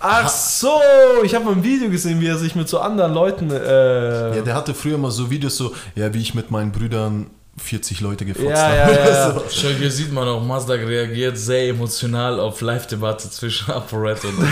[0.00, 0.80] Ach so,
[1.24, 3.50] ich habe mal ein Video gesehen, wie er sich mit so anderen Leuten.
[3.50, 7.30] Äh, ja, der hatte früher mal so Videos so, ja, wie ich mit meinen Brüdern
[7.62, 8.92] 40 Leute gefotzt Ja, habe.
[8.92, 9.30] ja, ja.
[9.34, 9.42] So.
[9.50, 14.38] Schau, hier sieht man auch, Mazda reagiert sehr emotional auf Live-Debatte zwischen ApoRed und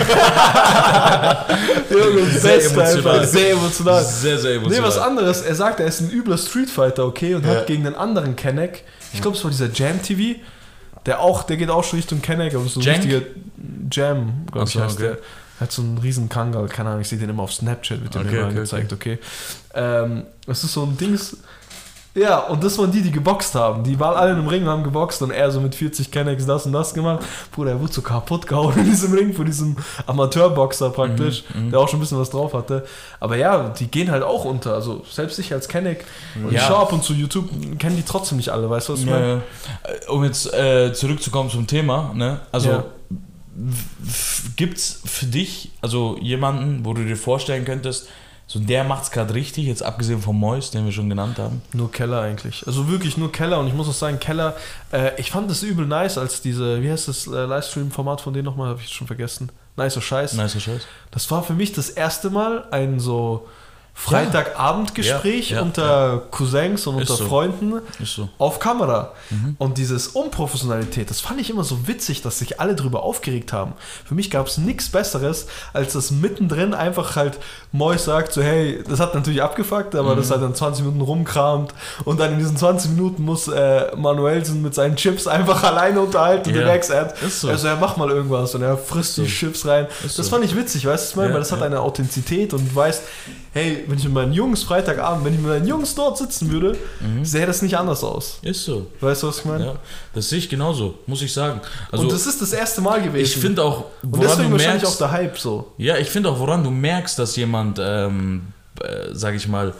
[1.90, 2.96] Junge, Sehr emotional.
[2.96, 4.04] einfach, sehr emotional.
[4.04, 4.80] sehr, sehr emotional.
[4.80, 5.42] Nee, was anderes.
[5.42, 7.52] Er sagt, er ist ein übler Street Fighter, okay, und Ja.
[7.52, 10.38] hat gegen einen anderen Kenneck, ich glaube, es war dieser Jam TV,
[11.06, 13.04] der auch, der geht auch schon Richtung Kenneck, aber so ein Jank?
[13.04, 13.22] richtiger
[13.90, 15.08] Jam, glaube ich, so, heißt okay.
[15.08, 15.18] der.
[15.60, 18.22] Hat so einen riesen Kangal, keine Ahnung, ich sehe den immer auf Snapchat, wird dem
[18.22, 19.18] Okay, immer okay, angezeigt, okay.
[19.74, 21.36] Ähm, das ist so ein Dings.
[22.14, 23.84] Ja, und das waren die, die geboxt haben.
[23.84, 26.72] Die waren alle im Ring, haben geboxt und er so mit 40 Kennecks das und
[26.72, 27.24] das gemacht.
[27.52, 31.78] Bruder, er wurde so kaputt gehauen in diesem Ring von diesem Amateurboxer praktisch, Mhm, der
[31.78, 32.84] auch schon ein bisschen was drauf hatte.
[33.20, 34.74] Aber ja, die gehen halt auch unter.
[34.74, 36.60] Also selbst ich als Kenneck, und Ja.
[36.60, 39.06] ich schaue ab und zu YouTube, kennen die trotzdem nicht alle, weißt du, was ich
[39.06, 39.42] meine?
[40.06, 42.40] Ja, Um jetzt äh, zurückzukommen zum Thema, ne?
[42.50, 42.84] Also Ja.
[44.56, 48.08] gibt es für dich, also jemanden, wo du dir vorstellen könntest,
[48.50, 51.62] so der macht's gerade richtig, jetzt abgesehen vom Mois, den wir schon genannt haben?
[51.72, 52.66] Nur Keller eigentlich.
[52.66, 53.60] Also wirklich nur Keller.
[53.60, 54.56] Und ich muss auch sagen, Keller,
[54.90, 58.46] äh, ich fand das übel nice, als diese, wie heißt das äh, Livestream-Format von denen
[58.46, 59.52] nochmal, habe ich schon vergessen.
[59.76, 60.32] Nice so Scheiß.
[60.32, 60.82] Nice Scheiß.
[61.12, 63.46] Das war für mich das erste Mal ein so
[63.94, 67.28] Freitagabendgespräch Ja, ja, unter Cousins und Ist unter so.
[67.28, 67.74] Freunden
[68.04, 68.28] so.
[68.38, 69.12] auf Kamera.
[69.30, 69.56] Mhm.
[69.58, 73.72] Und dieses Unprofessionalität, das fand ich immer so witzig, dass sich alle drüber aufgeregt haben.
[74.04, 77.38] Für mich gab es nichts Besseres, als dass mittendrin einfach halt
[77.72, 80.18] Mois sagt, so hey, das hat natürlich abgefuckt, aber Mhm.
[80.18, 81.74] das hat dann 20 Minuten rumkramt
[82.04, 86.50] und dann in diesen 20 Minuten muss äh, Manuelsen mit seinen Chips einfach alleine unterhalten,
[86.50, 86.56] Ja.
[86.56, 87.14] der Rex-Ad.
[87.26, 87.48] Ist so.
[87.48, 89.26] Also er macht mal irgendwas und er frisst die so.
[89.28, 89.86] Chips rein.
[90.04, 91.20] Ist das fand ich witzig, weißt du?
[91.22, 91.66] Ja, weil das hat ja.
[91.66, 93.02] eine Authentizität und du weißt,
[93.52, 96.76] hey, wenn ich mit meinen Jungs Freitagabend, wenn ich mit meinen Jungs dort sitzen würde,
[97.00, 97.24] Mhm.
[97.24, 98.38] sähe das nicht anders aus.
[98.42, 98.86] Ist so.
[99.00, 99.64] Weißt du, was ich meine?
[99.66, 99.74] Ja,
[100.14, 101.60] das sehe ich genauso, muss ich sagen.
[101.90, 103.24] Also und das ist das erste Mal gewesen.
[103.24, 105.72] ich finde auch, und woran deswegen du wahrscheinlich merkst, auch der Hype so.
[105.78, 108.42] Ja, ich finde auch, woran du merkst, dass jemand, ähm,
[108.82, 109.74] äh, sag ich mal,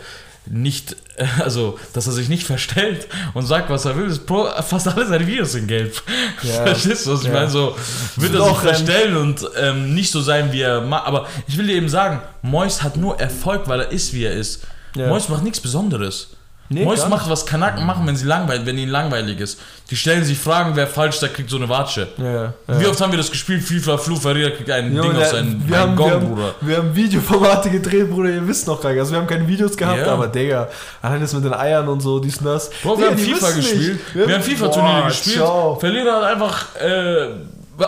[0.46, 0.96] nicht,
[1.40, 5.06] also, dass er sich nicht verstellt und sagt, was er will, ist pro, fast alle
[5.06, 6.02] seine Videos in Gelb.
[6.42, 6.64] Ja.
[6.66, 7.32] Verstehst du, was ich Ja.
[7.34, 7.50] meine?
[7.50, 7.76] So,
[8.16, 11.06] wird er sich verstellen und ähm, nicht so sein, wie er macht.
[11.06, 14.32] Aber ich will dir eben sagen, Mois hat nur Erfolg, weil er ist, wie er
[14.32, 14.62] ist.
[14.96, 15.08] Ja.
[15.08, 16.28] Mois macht nichts Besonderes.
[16.72, 19.60] Nee, Mois macht, was Kanaken machen, wenn sie langweilig, wenn ihnen langweilig ist.
[19.90, 22.06] Die stellen sich Fragen, wer falsch, der kriegt so eine Watsche.
[22.16, 22.54] Ja, ja.
[22.68, 23.64] Wie oft haben wir das gespielt?
[23.64, 26.54] FIFA, Flu, Ferreira kriegt ein Ding wir, einen haben, Gong, wir, haben, Bruder.
[26.60, 29.00] wir haben Videoformate gedreht, Bruder, ihr wisst noch gar nicht.
[29.00, 30.12] Also wir haben keine Videos gehabt, Ja.
[30.12, 30.68] aber Digga,
[31.02, 32.70] allein das mit den Eiern und so, dies und das.
[32.84, 33.56] Bro, wir Digga, haben die FIFA nicht.
[33.70, 34.00] gespielt.
[34.14, 35.36] Wir, haben FIFA-Turniere Boah, gespielt.
[35.36, 35.74] ciao.
[35.74, 37.28] Verlierer hat einfach äh,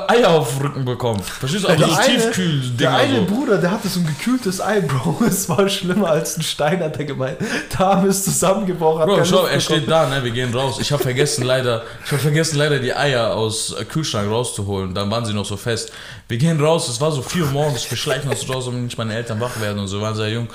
[0.08, 1.20] Eier auf den Rücken bekommen.
[1.22, 1.68] Verstehst du?
[1.68, 2.76] Aber Der das eine, Tiefkühl-Ding.
[2.78, 3.26] der eine Also.
[3.26, 5.22] Bruder, der hatte so ein gekühltes Ei, Bro.
[5.26, 7.36] Es war schlimmer als ein Stein, hat er gemeint.
[7.76, 9.04] Darm ist zusammengebrochen.
[9.06, 10.24] Bro, schau, er steht da, ne?
[10.24, 10.78] Wir gehen raus.
[10.80, 14.94] Ich habe vergessen leider, ich habe vergessen leider die Eier aus äh, Kühlschrank rauszuholen.
[14.94, 15.92] Dann waren sie noch so fest.
[16.28, 16.88] Wir gehen raus.
[16.88, 17.90] Es war so 4 Uhr morgens.
[17.90, 19.98] Wir schleichen uns raus, damit nicht meine Eltern wach werden und so.
[19.98, 20.48] Wir waren sehr jung.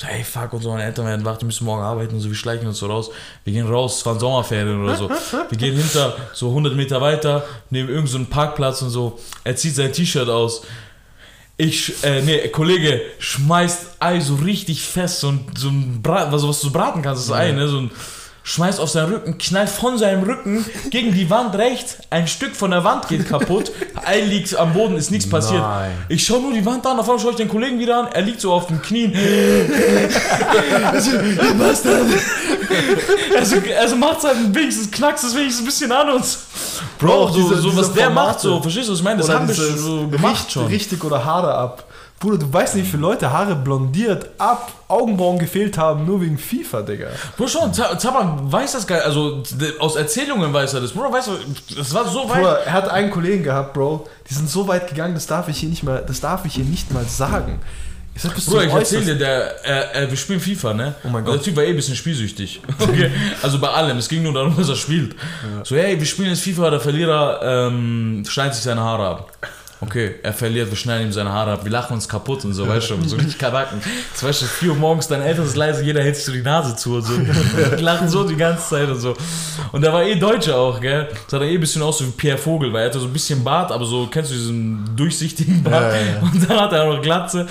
[0.00, 2.28] So, hey, fuck, und so, meine Eltern werden wach, die müssen morgen arbeiten und so.
[2.28, 3.10] Wir schleichen uns so raus.
[3.42, 5.10] Wir gehen raus, es waren Sommerferien oder so.
[5.10, 9.18] Wir gehen hinter, so 100 Meter weiter, neben irgendeinen so einen Parkplatz und so.
[9.42, 10.62] Er zieht sein T-Shirt aus.
[11.56, 16.46] Ich, äh, nee, Kollege schmeißt Ei so richtig fest, so ein, so ein Brat, was,
[16.46, 17.66] was du braten kannst, das Ei, ne?
[17.66, 17.90] So ein
[18.48, 22.70] schmeißt auf seinen Rücken, knallt von seinem Rücken gegen die Wand rechts, ein Stück von
[22.70, 23.70] der Wand geht kaputt,
[24.06, 25.60] ein liegt am Boden, ist nichts passiert.
[25.60, 25.90] Nein.
[26.08, 28.22] Ich schaue nur die Wand an, auf einmal schaue ich den Kollegen wieder an, er
[28.22, 29.12] liegt so auf den Knien.
[30.92, 31.10] also,
[31.58, 31.92] was denn?
[33.36, 36.38] Also, also macht halt wenigstens, knackst es wenigstens ein bisschen an uns.
[36.98, 38.28] Bro, Bro, so, diese- so was diese der Formate.
[38.30, 39.18] macht, so, verstehst du, was ich meine?
[39.18, 40.66] Das Oder haben wir so gemacht Richt- schon.
[40.66, 41.84] Richtig oder Haare ab.
[42.20, 46.36] Bruder, du weißt nicht, wie viele Leute Haare blondiert ab, Augenbrauen gefehlt haben, nur wegen
[46.36, 47.08] FIFA, Digga.
[47.36, 49.42] Bro, schon, Z- Zaban weiß das geil, also
[49.78, 50.90] aus Erzählungen weiß er das.
[50.92, 51.32] Bro, weißt du,
[51.76, 52.38] das war so weit.
[52.38, 55.58] Bruder, er hat einen Kollegen gehabt, Bro, die sind so weit gegangen, das darf ich
[55.58, 57.60] hier nicht mal, das darf ich hier nicht mal sagen.
[58.16, 59.64] Ich sag, Bruder, zum ich erzähl dir, der,
[59.94, 60.94] äh, äh, wir spielen FIFA, ne?
[61.04, 61.34] Oh mein Und Gott.
[61.36, 62.60] Der Typ war eh ein bisschen spielsüchtig.
[62.80, 63.12] Okay?
[63.42, 65.14] Also bei allem, es ging nur darum, dass er spielt.
[65.62, 69.32] So, hey, wir spielen jetzt FIFA, der Verlierer ähm, schneidet sich seine Haare ab.
[69.80, 72.66] Okay, er verliert, wir schneiden ihm seine Haare ab, wir lachen uns kaputt und so,
[72.66, 73.80] weißt du, so richtig Kanaken.
[74.14, 76.74] Zum Beispiel 4 Uhr morgens, dein Eltern ist leise, jeder hält sich so die Nase
[76.74, 77.12] zu und so.
[77.16, 79.14] Die lachen so die ganze Zeit und so.
[79.70, 81.08] Und der war eh Deutscher auch, gell?
[81.28, 83.44] Sah er eh ein bisschen aus wie Pierre Vogel, weil er hatte so ein bisschen
[83.44, 85.92] Bart, aber so, kennst du diesen durchsichtigen Bart?
[85.92, 86.18] Ja, ja, ja.
[86.22, 87.46] Und dann hat er auch noch Glatze.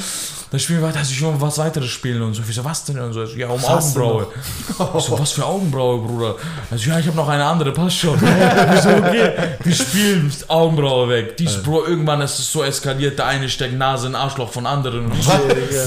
[0.49, 2.41] Dann spielen wir weiter, also ich will was weiteres spielen und so.
[2.47, 2.97] Ich so, was denn?
[2.99, 4.27] Und so, ja, um du Augenbraue.
[4.69, 6.35] Ich so, was für Augenbraue, Bruder?
[6.71, 8.17] Also, ja, ich habe noch eine andere, passt schon.
[8.73, 11.35] Ich so, okay, wir spielen Augenbraue weg.
[11.37, 14.65] Dies, Bro, irgendwann ist es so eskaliert, der eine steckt Nase in den Arschloch von
[14.65, 15.11] anderen.
[15.21, 15.31] So,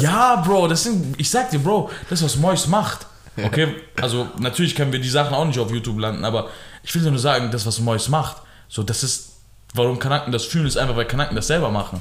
[0.03, 3.07] ja, Bro, das sind, ich sag dir, Bro, das, was Mois macht.
[3.43, 6.49] Okay, also natürlich können wir die Sachen auch nicht auf YouTube landen, aber
[6.83, 8.37] ich will dir nur sagen, das, was Mois macht,
[8.69, 9.30] so, das ist,
[9.75, 12.01] warum Kanaken das fühlen, ist einfach, weil Kanaken das selber machen.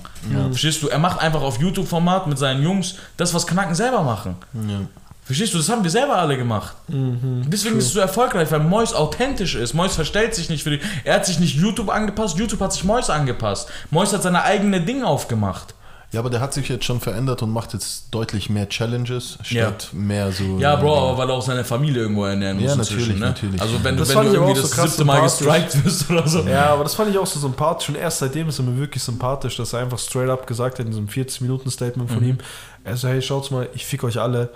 [0.50, 0.88] Verstehst du?
[0.88, 4.36] Er macht einfach auf YouTube-Format mit seinen Jungs das, was Kanaken selber machen.
[4.54, 4.82] Ja.
[5.24, 6.76] Verstehst du, das haben wir selber alle gemacht.
[6.88, 9.76] Deswegen ist es so erfolgreich, weil Mois authentisch ist.
[9.76, 10.80] Mois verstellt sich nicht für die.
[11.04, 13.70] Er hat sich nicht YouTube angepasst, YouTube hat sich Mois angepasst.
[13.92, 15.76] Mois hat seine eigene Dinge aufgemacht.
[16.12, 19.90] Ja, aber der hat sich jetzt schon verändert und macht jetzt deutlich mehr Challenges statt
[19.94, 20.58] mehr so.
[20.58, 22.66] Ja, Bro, aber weil er auch seine Familie irgendwo ernähren muss.
[22.66, 23.26] Ja, inzwischen, natürlich, ne?
[23.28, 23.62] natürlich.
[23.62, 26.40] Also wenn du, Das wenn du irgendwie das so siebte Mal gestrikt wirst oder so.
[26.42, 27.90] Ja, aber das fand ich auch so sympathisch.
[27.90, 30.86] Und erst seitdem ist er mir wirklich sympathisch, dass er einfach straight up gesagt hat
[30.86, 32.14] in diesem 40-Minuten-Statement Mhm.
[32.14, 32.38] von ihm:
[32.84, 34.50] Er so, hey, schaut's mal, ich fick euch alle.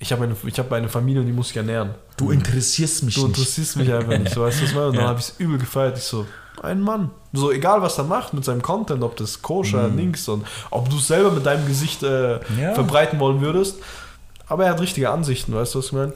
[0.00, 1.90] Ich habe eine, ich hab eine Familie und die muss ich ernähren.
[2.16, 3.36] Du interessierst mich Du nicht.
[3.38, 4.32] interessierst mich einfach nicht.
[4.32, 4.88] So, weißt du, was ich meine?
[4.88, 5.08] Und dann Ja.
[5.10, 5.98] habe ich es übel gefeiert.
[5.98, 6.24] Ich so,
[6.64, 7.10] ein Mann.
[7.32, 10.96] So, egal was er macht mit seinem Content, ob das koscher, links und ob du
[10.96, 12.60] es selber mit deinem Gesicht äh, Mhm.
[12.62, 12.74] Ja.
[12.74, 13.76] verbreiten wollen würdest.
[14.48, 16.12] Aber er hat richtige Ansichten, weißt du, was ich meine?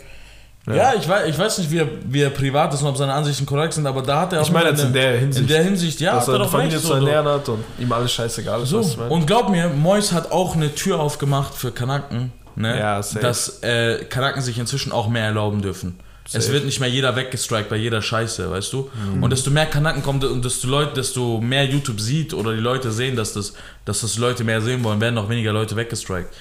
[0.66, 3.12] Ja, ich, weiß, ich weiß nicht, wie er, wie er privat ist und ob seine
[3.12, 5.42] Ansichten korrekt sind, aber da hat er auch Ich meine jetzt in der Hinsicht.
[5.42, 6.86] In der Hinsicht, ja, dass hat er doch Familie recht.
[6.86, 8.68] zu ernähren hat und ihm alles scheißegal ist.
[8.68, 8.78] So,
[9.08, 12.78] und glaub mir, Mois hat auch eine Tür aufgemacht für Kanaken, ne?
[12.78, 15.98] Ja, dass äh, Kanaken sich inzwischen auch mehr erlauben dürfen.
[16.32, 18.90] Es wird nicht mehr jeder weggestrikt bei jeder Scheiße, weißt du?
[18.94, 19.22] Mhm.
[19.22, 22.92] Und desto mehr Kanaken kommt und desto, Leute, desto mehr YouTube sieht oder die Leute
[22.92, 23.54] sehen, dass das,
[23.84, 26.32] dass das Leute mehr sehen wollen, werden auch weniger Leute weggestrikt.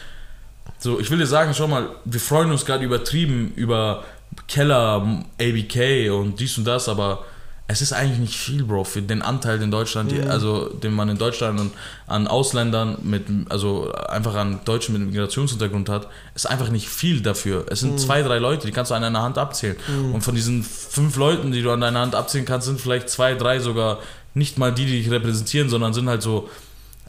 [0.78, 4.04] So, ich will dir sagen, schau mal, wir freuen uns gerade übertrieben über
[4.48, 7.26] Keller, ABK und dies und das, aber
[7.72, 11.08] es ist eigentlich nicht viel, Bro, für den Anteil den Deutschland, die, also den man
[11.10, 11.72] in Deutschland und
[12.06, 17.66] an Ausländern mit, also einfach an Deutschen mit Migrationshintergrund hat, ist einfach nicht viel dafür.
[17.70, 19.78] Es sind zwei, drei Leute, die kannst du an einer Hand abzählen.
[20.14, 23.36] Und von diesen fünf Leuten, die du an deiner Hand abzählen kannst, sind vielleicht zwei,
[23.36, 24.00] drei sogar
[24.34, 26.50] nicht mal die, die dich repräsentieren, sondern sind halt so,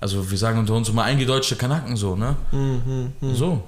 [0.00, 2.36] also wir sagen unter uns immer eingedeutschte Kanaken so, ne?
[3.34, 3.62] So.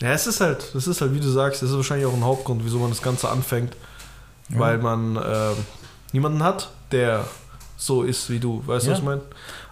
[0.00, 2.24] Ja, es ist halt, es ist halt, wie du sagst, es ist wahrscheinlich auch ein
[2.24, 3.74] Hauptgrund, wieso man das Ganze anfängt.
[4.50, 5.56] Weil man ähm,
[6.12, 7.24] niemanden hat, der
[7.84, 8.62] so ist wie du.
[8.64, 8.92] Weißt du, Ja.
[8.94, 9.20] was ich meine?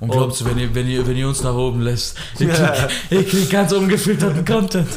[0.01, 2.89] Und glaubst du, wenn ihr, wenn, ihr, wenn ihr uns nach oben lässt, ihr kriegt,
[3.11, 4.89] ihr kriegt ganz ungefilterten Content.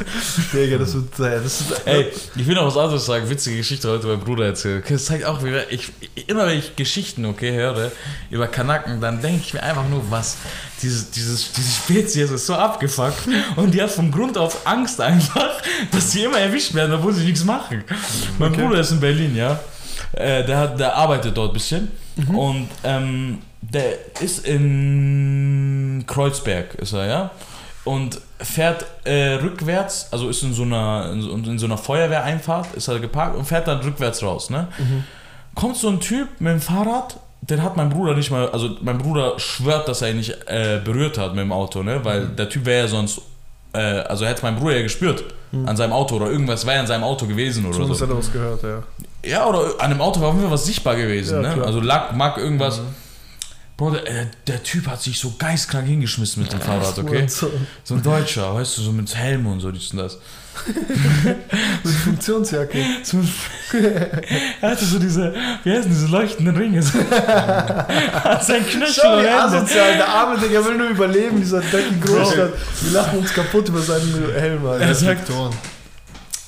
[0.51, 3.29] Digga, das wird, ist, Ey, ich will noch was anderes sagen.
[3.29, 4.83] Witzige Geschichte heute mein Bruder erzählt.
[4.89, 5.91] Das zeigt auch, wie ich,
[6.27, 7.91] immer wenn ich Geschichten, okay, höre
[8.31, 10.37] über Kanaken, dann denke ich mir einfach nur, was,
[10.81, 15.51] dieses, dieses, diese Spezies ist so abgefuckt und die hat von Grund auf Angst einfach,
[15.91, 17.83] dass sie immer erwischt werden, obwohl sie nichts machen.
[18.39, 19.59] Mein Bruder ist in Berlin, ja.
[20.15, 21.91] Äh, der, hat, der arbeitet dort ein bisschen
[22.33, 27.31] und ähm, der ist in Kreuzberg, ist er, ja.
[27.83, 32.73] Und fährt äh, rückwärts, also ist in so einer in so, in so einer Feuerwehreinfahrt,
[32.75, 34.67] ist er geparkt und fährt dann rückwärts raus, ne?
[35.53, 38.97] Kommt so ein Typ mit dem Fahrrad, den hat mein Bruder nicht mal, also mein
[38.97, 42.03] Bruder schwört, dass er ihn nicht äh, berührt hat mit dem Auto, ne?
[42.03, 43.21] Weil der Typ wäre ja sonst,
[43.75, 45.23] äh, also hätte mein Bruder ja gespürt
[45.65, 48.05] an seinem Auto oder irgendwas wäre an seinem Auto gewesen oder Zumindest so.
[48.05, 48.83] hat er was gehört, ja.
[49.23, 51.63] Ja, oder an dem Auto war auf jeden Fall was sichtbar gewesen, Ja, ne?
[51.63, 52.77] Also Lack, Mack, irgendwas.
[52.79, 52.85] Bro,
[53.79, 57.27] der, äh, der Typ hat sich so geistkrank hingeschmissen mit dem Fahrrad, okay?
[57.27, 57.51] So,
[57.83, 60.17] So ein Deutscher, weißt du, so mit Helm und so, dies und das.
[61.83, 62.77] mit Funktionsjacke.
[63.03, 63.17] So,
[64.61, 66.81] er hatte so diese, wie heißen diese leuchtenden Ringe?
[66.81, 66.97] So.
[67.09, 72.53] Hat sein Knöchel Schau, wie asozial, der arme Digga will nur überleben, dieser Decken Großstadt.
[72.81, 74.85] Wir lachen uns kaputt über seinen Helm, Alter.
[74.85, 75.29] Er sagt,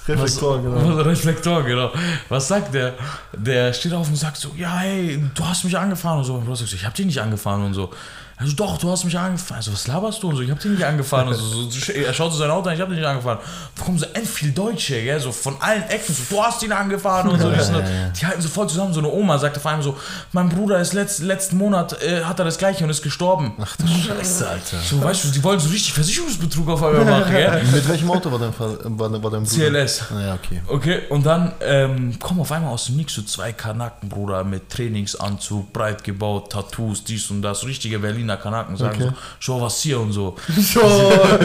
[0.07, 0.19] Viktoren.
[0.21, 0.97] Reflektoren, genau.
[0.97, 1.91] Was, Reflektor, genau.
[2.29, 2.93] Was sagt der?
[3.33, 6.33] Der steht auf und sagt so, ja, hey, du hast mich angefahren und so.
[6.33, 7.91] Mein Bruder sagt so, ich hab dich nicht angefahren und so.
[8.39, 9.57] Also doch, du hast mich angefahren.
[9.57, 10.41] Also was laberst du und so?
[10.43, 11.91] Ich hab dich nicht angefahren und so.
[11.91, 13.39] er schaut zu sein Auto an, ich hab dich nicht angefahren.
[13.75, 15.19] Da kommen so end viel Deutsche, gell?
[15.19, 16.13] so von allen Ecken.
[16.13, 17.49] So, du hast ihn angefahren und so.
[17.49, 17.83] Die, sind,
[18.21, 18.93] die halten so voll zusammen.
[18.93, 19.97] So eine Oma sagte vor allem so,
[20.33, 23.53] mein Bruder ist letzt, letzten Monat, äh, hat er das gleiche und ist gestorben.
[23.59, 24.77] Ach du Scheiße, Alter.
[24.87, 27.63] So, weißt du, die wollen so richtig Versicherungsbetrug auf einmal machen, gell?
[27.73, 29.45] Mit welchem Auto war dein, Fall, war, war dein Bruder?
[29.45, 30.03] CLS.
[30.11, 30.61] Ah, Ja, okay.
[30.67, 34.69] Okay, und dann ähm, kommen auf einmal aus dem Nix so zwei Kanaken, Bruder, mit
[34.69, 39.09] Trainingsanzug, breit gebaut, Tattoos, dies und das, richtige Berliner Kanaken, sagen Okay.
[39.09, 40.35] so, schau was hier und so.
[40.57, 40.81] So,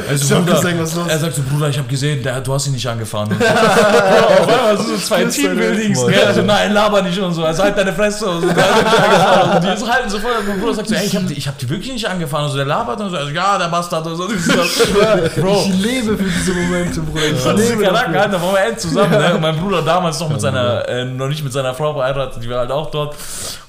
[0.09, 2.41] Also, ich hab Bruder, gesehen, was los er sagt so, Bruder, ich habe gesehen, der,
[2.41, 3.29] du hast ihn nicht angefahren.
[3.29, 3.47] Und so.
[4.43, 6.25] auf einmal so zwei Teambuildings, gell?
[6.27, 8.49] Also, nein, laber nicht und so, also halt deine Fresse und so.
[8.53, 9.57] Der hat ihn nicht angefahren.
[9.57, 11.35] Und die so halten so voll, und mein Bruder sagt so, ey, ich habe die,
[11.35, 12.45] ich hab die wirklich nicht angefahren.
[12.45, 14.27] Und so, der labert und so, also, ja, der Bastard und so.
[14.27, 15.35] das.
[15.37, 17.27] Bro, Ich lebe für diese Momente, Bruder.
[17.27, 17.53] Ich ja.
[17.53, 19.13] lebe Kanaken halt, da waren wir end zusammen.
[19.13, 19.39] Ne?
[19.41, 22.59] Mein Bruder damals noch mit seiner, äh, noch nicht mit seiner Frau verheiratet, die war
[22.61, 23.15] halt auch dort.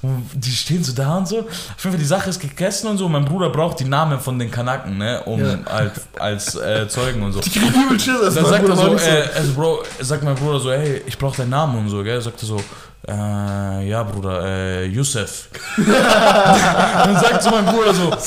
[0.02, 1.38] Und die stehen so da und so.
[1.40, 1.44] Auf
[1.78, 3.03] jeden Fall, die Sache ist gegessen und so.
[3.08, 5.20] Mein Bruder braucht die Namen von den Kanaken, ne?
[5.24, 5.58] Um Ja.
[5.70, 7.40] halt als äh, Zeugen und so.
[7.40, 10.70] Krieg übel Schiss, das Dann sagt er so, äh, also Bro, sagt mein Bruder so,
[10.72, 12.20] hey, ich brauch deinen Namen und so, gell?
[12.20, 12.60] Sagt er so,
[13.06, 15.48] äh, ja Bruder, äh, Yusuf.
[15.76, 18.18] dann sagt so mein Bruder so, dann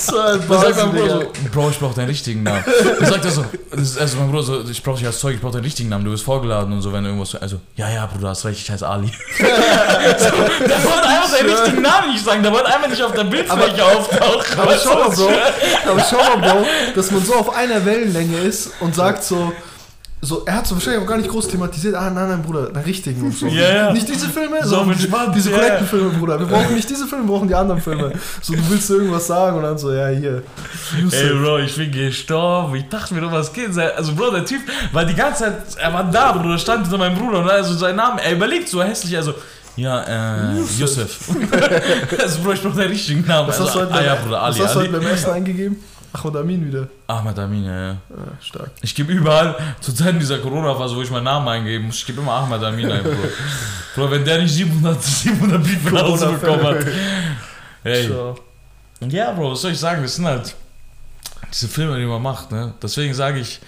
[0.61, 2.63] sagt mein Bruder so, Bro, ich brauch deinen richtigen Namen.
[2.99, 5.35] Dann sagt er so, das ist, also mein Bruder so, ich brauch dich als Zeug,
[5.35, 8.05] ich brauch deinen richtigen Namen, du bist vorgeladen und so, wenn irgendwas, also, ja, ja,
[8.05, 9.07] Bruder, hast recht, ich heiße Ali.
[9.37, 13.23] so, der wollte einfach seinen richtigen Namen nicht sagen, der wollte einfach nicht auf der
[13.23, 14.59] Bildfläche auftauchen.
[14.59, 16.65] Aber schau mal ich- aber schau mal, Bro,
[16.95, 19.51] dass man so auf einer Wellenlänge ist und sagt so,
[20.19, 22.83] so, er hat so wahrscheinlich auch gar nicht groß thematisiert, ah nein, nein, Bruder, den
[22.83, 23.45] richtigen und so.
[23.57, 23.93] Ja.
[23.93, 25.87] Nicht diese Filme, So sondern entspannt, diese ja, korrekten.
[25.87, 26.39] Filme, Bruder.
[26.39, 28.11] Wir brauchen nicht diese Filme, wir brauchen die anderen Filme.
[28.41, 30.41] So, du willst irgendwas sagen und dann so, ja, hier.
[30.99, 31.19] Yusuf.
[31.21, 32.75] Ey, Bro, ich bin gestorben.
[32.75, 33.77] Ich dachte mir doch, was geht?
[33.77, 34.61] Also, Bro, der Typ
[34.91, 37.95] war die ganze Zeit, er war da, Bruder, stand hinter meinem Bruder und also sein
[37.95, 39.35] Name, er überlegt so hässlich, also,
[39.75, 41.29] ja, äh, Yusuf.
[42.19, 43.49] also, Bro, ich brauch den richtigen Namen.
[43.49, 45.77] was Also, hast du heute, ah, ja, was hast du heute beim Essen eingegeben?
[46.17, 46.87] Ahmad Amin wieder.
[47.07, 47.97] Ahmed Amin, ja, ja.
[48.09, 48.71] Ah, stark.
[48.81, 52.21] Ich gebe überall, zur Zeit dieser Corona-Phase, wo ich meinen Namen eingebe, muss ich gebe
[52.21, 53.11] immer Ahmed Amin ein, Bro.
[53.95, 56.85] Bro, wenn der nicht 700, 700 Briefe nach Hause bekommen hat.
[57.83, 58.07] Ey.
[58.07, 58.37] So.
[59.07, 60.01] Ja, Bro, was soll ich sagen?
[60.01, 60.55] Das sind halt
[61.53, 62.73] diese Filme, die man macht, ne?
[62.81, 63.59] Deswegen sage ich,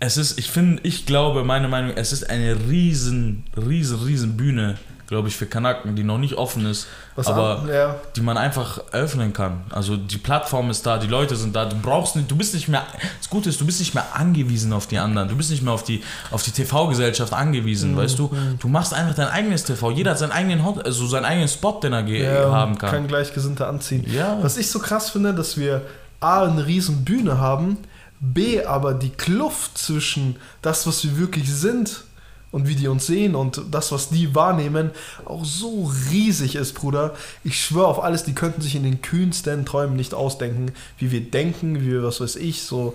[0.00, 4.78] es ist, ich finde, ich glaube, meine Meinung, es ist eine riesen, riesen, riesen Bühne,
[5.12, 6.86] glaube ich, für Kanaken, die noch nicht offen ist,
[7.16, 7.96] Was aber an, ja.
[8.16, 9.60] die man einfach öffnen kann.
[9.68, 12.66] Also die Plattform ist da, die Leute sind da, du brauchst nicht, du bist nicht
[12.68, 12.86] mehr,
[13.18, 15.74] das Gute ist, du bist nicht mehr angewiesen auf die anderen, du bist nicht mehr
[15.74, 18.34] auf die, auf die TV-Gesellschaft angewiesen, weißt du?
[18.58, 21.78] Du machst einfach dein eigenes TV, jeder hat seinen eigenen, Hot, also seinen eigenen Spot,
[21.78, 22.90] den er ja, haben kann.
[22.90, 24.06] Kann Gleichgesinnte anziehen.
[24.10, 24.38] Ja.
[24.40, 25.82] Was ich so krass finde, dass wir
[26.20, 27.76] A, eine riesen Bühne haben,
[28.18, 32.04] B, aber die Kluft zwischen das, was wir wirklich sind
[32.52, 34.90] und wie die uns sehen und das, was die wahrnehmen,
[35.24, 37.14] auch so riesig ist, Bruder.
[37.42, 41.22] Ich schwöre auf alles, die könnten sich in den kühnsten Träumen nicht ausdenken, wie wir
[41.22, 42.94] denken, wie wir, was weiß ich, so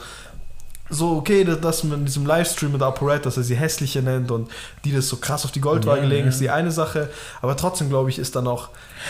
[0.90, 4.50] so, okay, das, das mit diesem Livestream mit ApoRed, dass er sie hässliche nennt und
[4.86, 6.30] die das so krass auf die Goldwaage Ja, legen, ja.
[6.30, 7.10] ist die eine Sache.
[7.42, 8.70] Aber trotzdem, glaube ich, ist dann auch.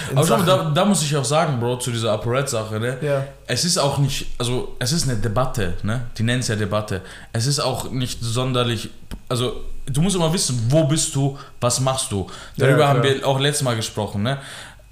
[0.09, 2.97] in Aber Sachen- da, da muss ich auch sagen, Bro, zu dieser ApoRed-Sache, ne?
[3.03, 3.27] Ja.
[3.45, 6.07] Es ist auch nicht, also es ist eine Debatte, ne?
[6.17, 7.01] Die nennen es ja Debatte.
[7.31, 8.89] Es ist auch nicht sonderlich,
[9.29, 9.57] also
[9.87, 12.27] du musst immer wissen, wo bist du, was machst du.
[12.57, 14.37] Darüber Ja, haben wir auch letztes Mal gesprochen, ne?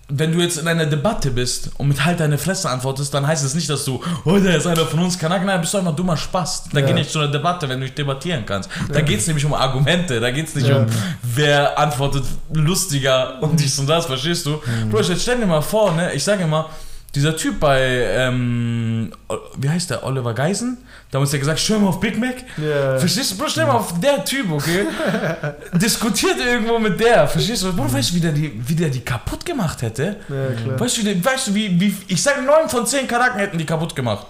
[0.07, 3.43] Wenn du jetzt in einer Debatte bist und mit halt deine Fresse antwortest, dann heißt
[3.43, 5.95] es nicht, dass du, oh, der ist einer von uns, Kanak, nein, bist du einfach
[5.95, 6.65] dummer Spaß.
[6.71, 6.85] Da Ja.
[6.85, 8.69] geh nicht zu einer Debatte, wenn du nicht debattieren kannst.
[8.93, 10.77] Da geht es nämlich um Argumente, da geht es nicht Ja.
[10.81, 10.85] um,
[11.23, 12.23] wer antwortet
[12.53, 14.61] lustiger und dies und das, verstehst du?
[14.91, 16.69] Bro, jetzt stell dir mal vor, ne, ich sage immer,
[17.15, 19.11] dieser Typ bei, ähm,
[19.57, 20.77] wie heißt der, Oliver Geisen?
[21.09, 22.35] Da haben uns ja gesagt, schwör mal auf Big Mac.
[22.57, 22.97] Ja.
[22.99, 24.85] Verstehst du, Bro, stell mal auf der Typ, okay?
[25.73, 27.73] Diskutiert irgendwo mit der, verstehst du?
[27.73, 30.17] Bro, weißt du, wie der die, wie der die kaputt gemacht hätte?
[30.27, 30.79] Ja, klar.
[30.79, 33.65] Weißt du, wie, weißt du, wie, wie, ich sage, neun von zehn Charakteren hätten die
[33.65, 34.25] kaputt gemacht.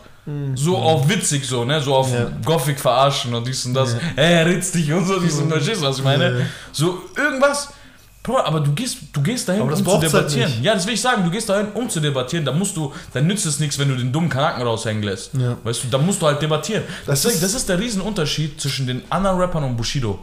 [0.55, 1.79] So auf witzig so, ne?
[1.81, 2.31] So auf Ja.
[2.43, 3.93] Gothic verarschen und dies und das.
[4.15, 5.59] Ey, er ritzt dich und so, dies und das.
[5.59, 6.39] Verstehst du, was ich meine?
[6.39, 6.45] Ja.
[6.71, 7.69] So irgendwas.
[8.27, 10.49] Aber du gehst, du gehst dahin, um zu halt debattieren.
[10.51, 10.63] nicht.
[10.63, 12.43] ja, das will ich sagen, du gehst dahin, um zu debattieren.
[12.45, 15.31] Da musst du, dann nützt es nichts, wenn du den dummen Kanaken raushängen lässt.
[15.35, 15.57] Ja.
[15.63, 16.83] Weißt du, da musst du halt debattieren.
[17.05, 20.19] Das Deswegen, ist- das ist der Riesenunterschied zwischen den anderen Rappern und Bushido.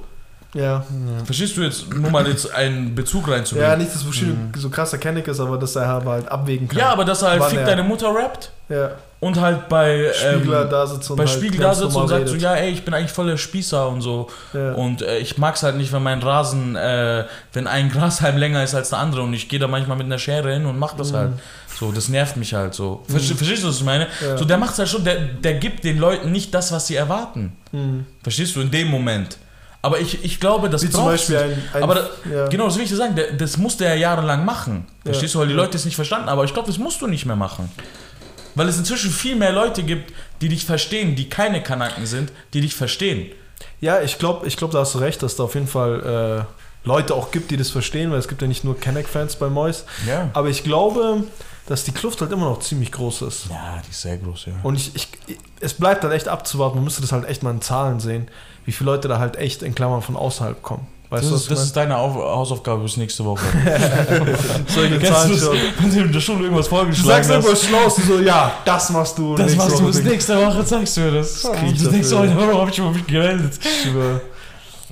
[0.55, 0.85] Ja.
[1.25, 3.71] Verstehst du jetzt, nur mal jetzt einen Bezug reinzubringen?
[3.71, 6.79] ja, nicht, dass Bushido so krasser Kenneck ist, aber dass er halt abwägen kann.
[6.79, 8.91] Ja, aber dass er halt Wann Fick er- deine Mutter rappt Ja.
[9.21, 12.29] und halt bei Spiegler ähm, da sitzt und bei halt Spiegel da sitzt und sagt
[12.29, 14.29] so, ja, ey, ich bin eigentlich voll der Spießer und so.
[14.53, 14.73] Ja.
[14.75, 17.25] Und äh, ich mag's halt nicht, wenn mein Rasen, äh,
[17.55, 20.19] wenn ein Grashalm länger ist als der andere und ich gehe da manchmal mit einer
[20.19, 21.33] Schere hin und mach das halt.
[21.81, 23.03] So, das nervt mich halt so.
[23.09, 24.05] Verste- Verstehst du, was ich meine?
[24.05, 24.27] Mhm.
[24.27, 24.37] Ja.
[24.37, 27.57] So, der macht's halt schon, der, der gibt den Leuten nicht das, was sie erwarten.
[27.71, 28.05] Hm.
[28.23, 29.39] Verstehst du, in dem Moment.
[29.85, 32.49] Aber ich, ich glaube, das Wie zum Beispiel ein- ein- aber da, ja.
[32.49, 34.87] genau, das will ich dir sagen, das musste er jahrelang machen.
[35.05, 35.39] Verstehst Ja.
[35.39, 36.35] du, weil die Leute es nicht verstanden haben.
[36.35, 37.69] Aber ich glaube, das musst du nicht mehr machen.
[38.55, 42.61] Weil es inzwischen viel mehr Leute gibt, die dich verstehen, die keine Kanaken sind, die
[42.61, 43.33] dich verstehen.
[43.81, 46.47] Ja, ich glaube, ich glaub, da hast du recht, dass da auf jeden Fall
[46.85, 49.49] äh, Leute auch gibt, die das verstehen, weil es gibt ja nicht nur Kenneck-Fans bei
[49.49, 49.85] Mois.
[50.07, 50.31] Ja.
[50.33, 51.25] Aber ich glaube,
[51.67, 53.47] dass die Kluft halt immer noch ziemlich groß ist.
[53.51, 54.53] Ja, die ist sehr groß, ja.
[54.63, 55.09] Und ich, ich,
[55.61, 56.77] es bleibt halt echt abzuwarten.
[56.77, 58.29] Man müsste das halt echt mal in Zahlen sehen,
[58.65, 60.87] wie viele Leute da halt echt in Klammern von außerhalb kommen.
[61.11, 63.45] Weißt Das, du, ist, das ist deine Auf Hausaufgabe bis nächste Woche.
[64.67, 65.57] Solche Zahlen du schon.
[65.81, 67.37] wenn du in der Schule irgendwas Du vorgeschlagen sagst hast?
[67.45, 69.35] irgendwas Schlaues, du so, ja, das machst du.
[69.37, 71.43] Das nächste machst du bis nächste Woche, sagst du mir das.
[71.43, 73.59] krieg ich Du denkst, heute, warum hab ich mich gemeldet?
[73.63, 74.21] Ich schwöre.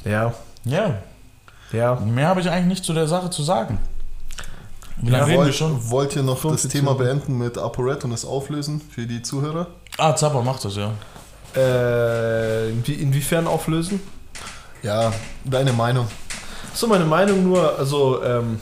[0.05, 0.33] Ja,
[0.65, 0.95] Ja,
[1.73, 1.95] ja.
[1.97, 3.79] mehr habe ich eigentlich nicht zu der Sache zu sagen.
[4.99, 5.91] Wie Ja, lange reden wir Wollt, schon?
[5.91, 9.69] wollt ihr noch das 50 Thema beenden mit ApoRed und es auflösen für die Zuhörer?
[9.97, 10.91] Ah, Zappa macht das, ja.
[11.57, 14.01] Äh, inwie, inwiefern auflösen?
[14.83, 15.13] Ja,
[15.45, 16.07] deine Meinung.
[16.75, 18.61] So, meine Meinung nur, also, ähm,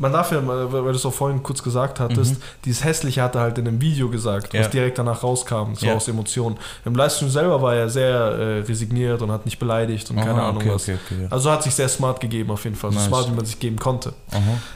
[0.00, 3.40] man darf ja, weil du es auch vorhin kurz gesagt hattest, dieses Hässliche hat er
[3.40, 4.62] halt in einem Video gesagt, was Mhm.
[4.62, 4.68] Ja.
[4.68, 5.94] direkt danach rauskam, so Ja.
[5.94, 6.56] aus Emotionen.
[6.84, 10.50] Im Livestream selber war er sehr äh, resigniert und hat nicht beleidigt und keine Aha,
[10.50, 10.82] Ahnung okay, was.
[10.84, 11.28] okay, okay, ja.
[11.30, 13.08] Also hat sich sehr smart gegeben auf jeden Fall, so Nice.
[13.08, 14.12] smart, wie man sich geben konnte.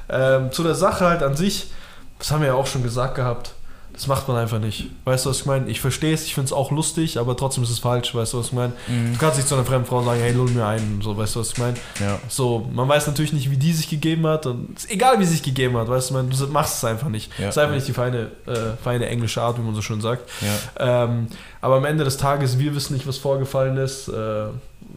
[0.09, 1.71] Ähm, zu der Sache halt an sich,
[2.19, 3.53] das haben wir ja auch schon gesagt gehabt,
[3.93, 4.87] das macht man einfach nicht.
[5.05, 5.69] Weißt du, was ich meine?
[5.69, 8.39] Ich verstehe es, ich finde es auch lustig, aber trotzdem ist es falsch, weißt du,
[8.39, 8.73] was ich meine?
[8.89, 9.13] Mhm.
[9.13, 11.41] Du kannst nicht zu einer fremden Frau sagen, hey, lull mir ein, so, weißt du,
[11.41, 11.77] was ich meine?
[12.01, 12.19] Ja.
[12.29, 15.33] So, man weiß natürlich nicht, wie die sich gegeben hat und ist egal, wie sie
[15.33, 17.31] sich gegeben hat, weißt du, man, du machst es einfach nicht.
[17.39, 17.51] Ja.
[17.51, 20.29] ist einfach nicht die feine, äh, feine englische Art, wie man so schön sagt.
[20.41, 21.05] Ja.
[21.05, 21.27] Ähm,
[21.61, 24.09] aber am Ende des Tages, wir wissen nicht, was vorgefallen ist.
[24.09, 24.47] Äh,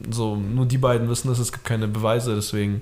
[0.10, 2.82] so, nur die beiden wissen es, es gibt keine Beweise, deswegen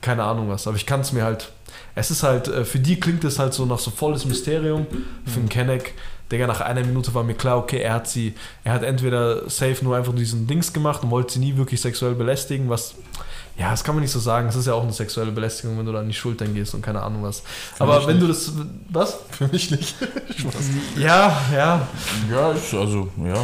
[0.00, 0.66] keine Ahnung was.
[0.66, 1.50] Aber ich kann es mir halt.
[1.94, 4.86] Es ist halt, äh, für die klingt es halt so nach so volles Mysterium.
[5.26, 5.94] Für einen Kenneck,
[6.30, 9.82] Digga, nach einer Minute war mir klar, okay, er hat sie, er hat entweder safe
[9.82, 12.94] nur einfach diesen Dings gemacht und wollte sie nie wirklich sexuell belästigen, was.
[13.58, 14.48] Ja, das kann man nicht so sagen.
[14.48, 16.82] Es ist ja auch eine sexuelle Belästigung, wenn du da an die Schultern gehst und
[16.82, 17.42] keine Ahnung was.
[17.80, 18.52] Aber mich wenn du das.
[18.90, 19.18] Was?
[19.30, 19.96] Für mich nicht.
[20.96, 21.88] Ja, ja.
[22.30, 23.34] Ja, ist also, ja,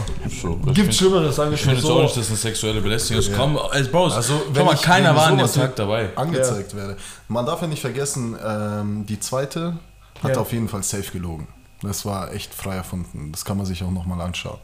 [0.40, 0.60] so.
[0.66, 1.94] Ich Gibt Schlimmeres, sagen wir Ich schon finde jetzt so.
[1.98, 3.28] auch nicht, dass es eine sexuelle Belästigung ist.
[3.30, 3.36] Ja.
[3.36, 6.10] Komm, als Bro, Also, schau wenn mal, keiner war an dem Tag dabei.
[6.16, 6.96] Angezeigt werde.
[7.28, 9.78] Man darf ja nicht vergessen, ähm, die zweite
[10.22, 10.40] hat Ja.
[10.40, 11.48] auf jeden Fall safe gelogen.
[11.82, 13.30] Das war echt frei erfunden.
[13.32, 14.58] Das kann man sich auch nochmal anschauen.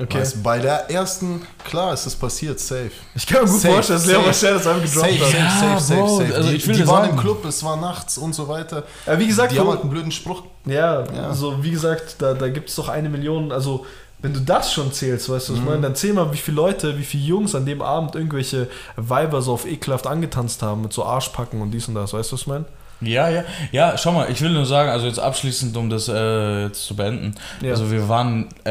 [0.00, 0.20] Okay.
[0.20, 2.90] Weißt, bei der ersten, klar ist es passiert, safe.
[3.14, 4.26] Ich kann mir gut Safe, vorstellen, dass Leo safe.
[4.26, 5.52] Marcel das einfach Safe, gedroppt safe, hat.
[5.52, 6.34] safe, Ja, safe, Bro, safe.
[6.34, 8.84] also die ich will die waren sagen- im Club, es war nachts und so weiter.
[9.06, 10.44] Ja, wie gesagt, Die haben halt einen blöden Spruch.
[10.64, 11.28] Ja, Ja.
[11.28, 13.84] also wie gesagt, da, da gibt es doch eine Million, also
[14.20, 15.70] wenn du das schon zählst, weißt du, was ich Mhm.
[15.70, 19.42] meine, dann zähl mal, wie viele Leute, wie viele Jungs an dem Abend irgendwelche Weiber
[19.42, 22.40] so auf ekelhaft angetanzt haben mit so Arschpacken und dies und das, weißt du, was
[22.42, 22.64] ich meine?
[23.04, 23.44] Ja, ja.
[23.72, 26.94] Ja, schau mal, ich will nur sagen, also jetzt abschließend, um das äh, jetzt zu
[26.96, 27.34] beenden.
[27.60, 27.70] Ja.
[27.70, 28.70] Also wir waren, äh,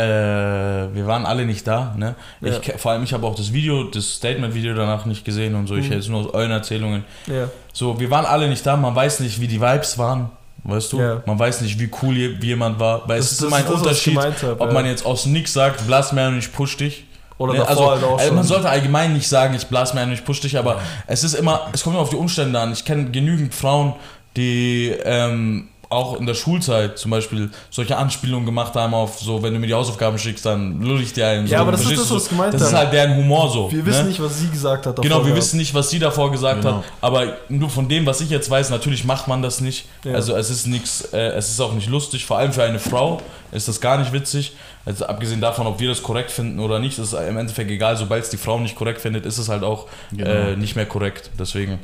[0.93, 2.15] wir waren alle nicht da, ne?
[2.41, 2.59] Ich, Ja.
[2.59, 5.75] ke- vor allem, ich habe auch das Video, das Statement-Video danach nicht gesehen und so.
[5.75, 5.93] Ich Mhm.
[5.93, 7.03] jetzt nur aus euren Erzählungen.
[7.27, 10.29] Ja, So, wir waren alle nicht da, man weiß nicht, wie die Vibes waren.
[10.63, 10.99] Weißt du?
[10.99, 11.23] Ja.
[11.25, 13.07] Man weiß nicht, wie cool jemand war.
[13.07, 14.73] Weil es ist immer ein das, ich Unterschied, hab, ob ja.
[14.73, 17.05] man jetzt aus nix sagt, blass mir und ich push dich.
[17.39, 20.11] Oder Ne, also, halt auch also man sollte allgemein nicht sagen, ich blas mir und
[20.11, 22.71] ich push dich, aber es ist immer, es kommt immer auf die Umstände an.
[22.71, 23.93] Ich kenne genügend Frauen,
[24.37, 29.53] die ähm, auch in der Schulzeit zum Beispiel solche Anspielungen gemacht haben auf so, wenn
[29.53, 31.47] du mir die Hausaufgaben schickst, dann lull ich dir einen.
[31.47, 33.69] Ja, so, aber das ist das, was gemeint Das ist halt deren Humor so.
[33.69, 34.07] wir wissen ne?
[34.07, 34.95] nicht, was sie gesagt hat.
[35.01, 35.37] Genau, wir gehabt.
[35.37, 36.77] wissen nicht, was sie davor gesagt Genau.
[36.77, 39.85] hat, aber nur von dem, was ich jetzt weiß, natürlich macht man das nicht.
[40.05, 40.13] Ja.
[40.13, 43.21] Also es ist nichts, äh, es ist auch nicht lustig, vor allem für eine Frau
[43.51, 44.53] ist das gar nicht witzig.
[44.85, 48.23] Also abgesehen davon, ob wir das korrekt finden oder nicht, ist im Endeffekt egal, sobald
[48.23, 50.29] es die Frau nicht korrekt findet, ist es halt auch Genau.
[50.29, 51.31] äh, nicht mehr korrekt.
[51.37, 51.79] Deswegen,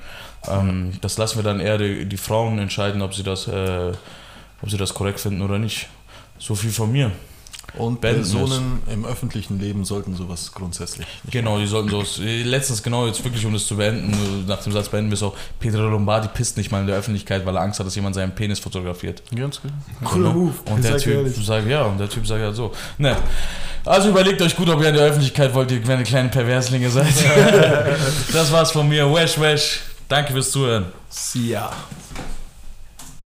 [0.50, 3.92] ähm, das lassen wir dann eher die, die Frauen entscheiden, ob sie das, äh,
[4.62, 5.90] ob sie das korrekt finden oder nicht.
[6.40, 7.12] So viel von mir.
[7.76, 11.32] Und Beenden Personen im öffentlichen Leben sollten sowas grundsätzlich nicht.
[11.32, 12.04] Genau, die sollten so.
[12.24, 15.36] Letztens, genau, jetzt wirklich, um das zu beenden, nach dem Satz beenden wir es auch.
[15.60, 18.34] Pedro Lombardi pisst nicht mal in der Öffentlichkeit, weil er Angst hat, dass jemand seinen
[18.34, 19.22] Penis fotografiert.
[19.36, 19.72] Ganz gut.
[20.04, 20.54] Cooler Move.
[20.72, 21.46] Und der Typ ehrlich.
[21.46, 22.72] sagt, ja, und der Typ sagt ja so.
[22.98, 23.16] Ne.
[23.86, 27.14] Also überlegt euch gut, ob ihr in der Öffentlichkeit wollt, ihr kleine Perverslinge seid.
[28.34, 29.14] das war's von mir.
[29.14, 29.82] Wesh, wesh.
[30.08, 30.86] Danke fürs Zuhören.
[31.10, 31.72] See ya.